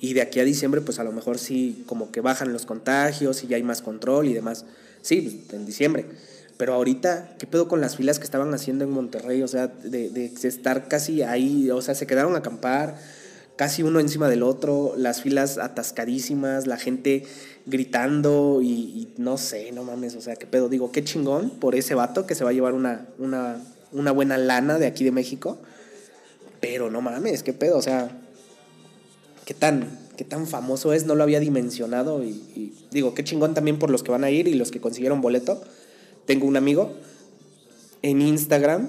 Y 0.00 0.14
de 0.14 0.22
aquí 0.22 0.40
a 0.40 0.44
diciembre, 0.44 0.80
pues 0.80 0.98
a 1.00 1.04
lo 1.04 1.12
mejor 1.12 1.36
sí, 1.38 1.84
como 1.84 2.10
que 2.10 2.22
bajan 2.22 2.50
los 2.50 2.64
contagios 2.64 3.44
y 3.44 3.48
ya 3.48 3.56
hay 3.56 3.62
más 3.62 3.82
control 3.82 4.28
y 4.28 4.32
demás. 4.32 4.64
Sí, 5.02 5.44
en 5.52 5.66
diciembre. 5.66 6.06
Pero 6.56 6.74
ahorita, 6.74 7.34
¿qué 7.38 7.46
pedo 7.46 7.68
con 7.68 7.80
las 7.80 7.96
filas 7.96 8.18
que 8.18 8.24
estaban 8.24 8.52
haciendo 8.54 8.84
en 8.84 8.90
Monterrey? 8.90 9.42
O 9.42 9.48
sea, 9.48 9.66
de, 9.66 10.10
de 10.10 10.26
estar 10.26 10.88
casi 10.88 11.22
ahí, 11.22 11.70
o 11.70 11.82
sea, 11.82 11.94
se 11.94 12.06
quedaron 12.06 12.34
a 12.36 12.38
acampar, 12.38 12.96
casi 13.56 13.82
uno 13.82 14.00
encima 14.00 14.28
del 14.28 14.42
otro, 14.42 14.94
las 14.96 15.22
filas 15.22 15.58
atascadísimas, 15.58 16.66
la 16.66 16.76
gente 16.76 17.24
gritando 17.66 18.60
y, 18.62 18.68
y, 18.68 19.14
no 19.16 19.38
sé, 19.38 19.72
no 19.72 19.84
mames, 19.84 20.14
o 20.16 20.20
sea, 20.20 20.36
qué 20.36 20.46
pedo. 20.46 20.68
Digo, 20.68 20.92
qué 20.92 21.04
chingón 21.04 21.50
por 21.50 21.74
ese 21.74 21.94
vato 21.94 22.26
que 22.26 22.34
se 22.34 22.44
va 22.44 22.50
a 22.50 22.52
llevar 22.52 22.74
una, 22.74 23.06
una, 23.18 23.58
una 23.92 24.12
buena 24.12 24.38
lana 24.38 24.78
de 24.78 24.86
aquí 24.86 25.04
de 25.04 25.12
México. 25.12 25.58
Pero 26.60 26.90
no 26.90 27.00
mames, 27.00 27.42
qué 27.42 27.52
pedo, 27.52 27.76
o 27.76 27.82
sea, 27.82 28.10
qué 29.44 29.54
tan, 29.54 29.98
qué 30.16 30.24
tan 30.24 30.46
famoso 30.46 30.92
es, 30.92 31.04
no 31.04 31.14
lo 31.14 31.22
había 31.22 31.40
dimensionado 31.40 32.24
y, 32.24 32.74
digo, 32.90 33.14
qué 33.14 33.24
chingón 33.24 33.54
también 33.54 33.78
por 33.78 33.90
los 33.90 34.02
que 34.02 34.10
van 34.10 34.24
a 34.24 34.30
ir 34.30 34.48
y 34.48 34.54
los 34.54 34.70
que 34.70 34.80
consiguieron 34.80 35.20
boleto. 35.20 35.62
Tengo 36.26 36.46
un 36.46 36.56
amigo 36.56 36.92
en 38.02 38.22
Instagram 38.22 38.88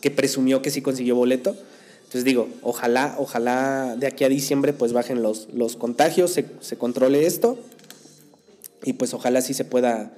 que 0.00 0.10
presumió 0.10 0.62
que 0.62 0.70
sí 0.70 0.82
consiguió 0.82 1.16
boleto. 1.16 1.56
Entonces 1.98 2.24
digo, 2.24 2.48
ojalá, 2.62 3.14
ojalá 3.18 3.96
de 3.96 4.06
aquí 4.06 4.24
a 4.24 4.28
diciembre 4.28 4.72
pues 4.72 4.92
bajen 4.92 5.22
los, 5.22 5.48
los 5.52 5.76
contagios, 5.76 6.32
se, 6.32 6.44
se 6.60 6.76
controle 6.76 7.26
esto 7.26 7.58
y 8.84 8.94
pues 8.94 9.14
ojalá 9.14 9.40
sí 9.40 9.54
se 9.54 9.64
pueda 9.64 10.12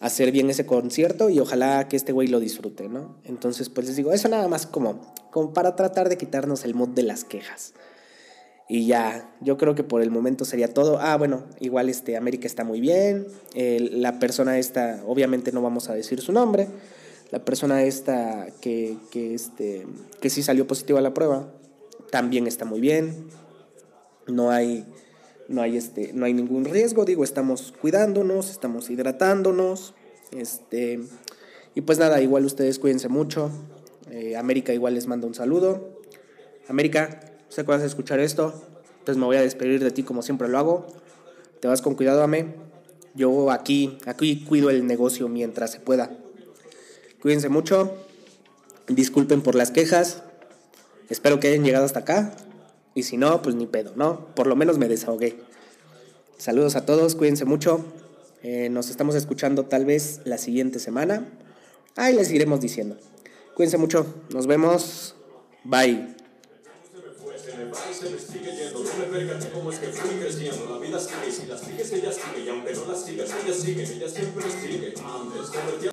hacer 0.00 0.32
bien 0.32 0.50
ese 0.50 0.66
concierto 0.66 1.30
y 1.30 1.38
ojalá 1.38 1.86
que 1.88 1.96
este 1.96 2.12
güey 2.12 2.28
lo 2.28 2.40
disfrute, 2.40 2.88
¿no? 2.88 3.16
Entonces 3.24 3.68
pues 3.68 3.86
les 3.86 3.96
digo, 3.96 4.12
eso 4.12 4.28
nada 4.28 4.48
más 4.48 4.66
como, 4.66 5.12
como 5.30 5.52
para 5.52 5.76
tratar 5.76 6.08
de 6.08 6.16
quitarnos 6.16 6.64
el 6.64 6.74
mod 6.74 6.88
de 6.88 7.02
las 7.02 7.24
quejas. 7.24 7.74
Y 8.68 8.86
ya, 8.86 9.34
yo 9.40 9.58
creo 9.58 9.74
que 9.74 9.84
por 9.84 10.02
el 10.02 10.10
momento 10.10 10.44
sería 10.44 10.72
todo. 10.72 10.98
Ah, 11.00 11.16
bueno, 11.16 11.44
igual 11.60 11.88
este, 11.88 12.16
América 12.16 12.46
está 12.46 12.64
muy 12.64 12.80
bien. 12.80 13.26
la 13.54 14.18
persona 14.18 14.58
esta, 14.58 15.02
obviamente 15.06 15.52
no 15.52 15.62
vamos 15.62 15.88
a 15.88 15.94
decir 15.94 16.20
su 16.20 16.32
nombre. 16.32 16.68
La 17.30 17.44
persona 17.44 17.82
esta 17.82 18.46
que, 18.60 18.96
que, 19.10 19.34
este, 19.34 19.86
que 20.20 20.30
sí 20.30 20.42
salió 20.42 20.66
positiva 20.66 20.98
a 20.98 21.02
la 21.02 21.14
prueba, 21.14 21.50
también 22.10 22.46
está 22.46 22.64
muy 22.64 22.80
bien. 22.80 23.28
No 24.26 24.50
hay, 24.50 24.86
no 25.48 25.62
hay, 25.62 25.76
este, 25.76 26.12
no 26.12 26.26
hay 26.26 26.34
ningún 26.34 26.64
riesgo, 26.64 27.04
digo, 27.04 27.24
estamos 27.24 27.72
cuidándonos, 27.80 28.50
estamos 28.50 28.90
hidratándonos. 28.90 29.94
Este, 30.30 31.00
y 31.74 31.80
pues 31.80 31.98
nada, 31.98 32.20
igual 32.20 32.44
ustedes 32.44 32.78
cuídense 32.78 33.08
mucho. 33.08 33.50
Eh, 34.10 34.36
América 34.36 34.74
igual 34.74 34.94
les 34.94 35.06
manda 35.06 35.26
un 35.26 35.34
saludo. 35.34 36.00
América, 36.68 37.31
Sé 37.52 37.64
que 37.64 37.70
vas 37.70 37.82
a 37.82 37.84
escuchar 37.84 38.18
esto, 38.18 38.54
entonces 39.00 39.18
me 39.18 39.26
voy 39.26 39.36
a 39.36 39.42
despedir 39.42 39.84
de 39.84 39.90
ti 39.90 40.04
como 40.04 40.22
siempre 40.22 40.48
lo 40.48 40.56
hago. 40.56 40.86
Te 41.60 41.68
vas 41.68 41.82
con 41.82 41.96
cuidado, 41.96 42.22
Ame. 42.22 42.54
Yo 43.14 43.50
aquí, 43.50 43.98
aquí 44.06 44.42
cuido 44.48 44.70
el 44.70 44.86
negocio 44.86 45.28
mientras 45.28 45.70
se 45.70 45.78
pueda. 45.78 46.16
Cuídense 47.20 47.50
mucho. 47.50 47.92
Disculpen 48.88 49.42
por 49.42 49.54
las 49.54 49.70
quejas. 49.70 50.22
Espero 51.10 51.40
que 51.40 51.48
hayan 51.48 51.62
llegado 51.62 51.84
hasta 51.84 51.98
acá. 51.98 52.34
Y 52.94 53.02
si 53.02 53.18
no, 53.18 53.42
pues 53.42 53.54
ni 53.54 53.66
pedo, 53.66 53.92
¿no? 53.96 54.34
Por 54.34 54.46
lo 54.46 54.56
menos 54.56 54.78
me 54.78 54.88
desahogué. 54.88 55.36
Saludos 56.38 56.74
a 56.74 56.86
todos, 56.86 57.16
cuídense 57.16 57.44
mucho. 57.44 57.84
Eh, 58.42 58.70
nos 58.70 58.88
estamos 58.88 59.14
escuchando 59.14 59.66
tal 59.66 59.84
vez 59.84 60.22
la 60.24 60.38
siguiente 60.38 60.78
semana. 60.78 61.28
Ahí 61.96 62.14
les 62.14 62.32
iremos 62.32 62.62
diciendo. 62.62 62.96
Cuídense 63.54 63.76
mucho. 63.76 64.06
Nos 64.32 64.46
vemos. 64.46 65.16
Bye. 65.64 66.21
Y 67.90 67.94
se 67.94 68.10
me 68.10 68.18
sigue 68.18 68.56
yendo. 68.56 68.84
No 68.84 68.96
me 68.96 69.04
percaté 69.04 69.50
cómo 69.50 69.70
es 69.72 69.78
que 69.78 69.88
fui 69.88 70.18
creciendo. 70.18 70.68
La 70.70 70.78
vida 70.78 70.98
sigue 70.98 71.32
si 71.32 71.46
la 71.46 71.58
sigues, 71.58 71.92
ella 71.92 72.12
sigue. 72.12 72.44
Y 72.44 72.48
aunque 72.48 72.74
no 72.74 72.86
la 72.86 72.98
sigas, 72.98 73.30
ella 73.42 73.54
sigue. 73.54 73.82
Ella 73.82 74.08
siempre 74.08 74.44
sigue. 74.50 74.94
Antes, 75.02 75.50
convertía 75.50 75.92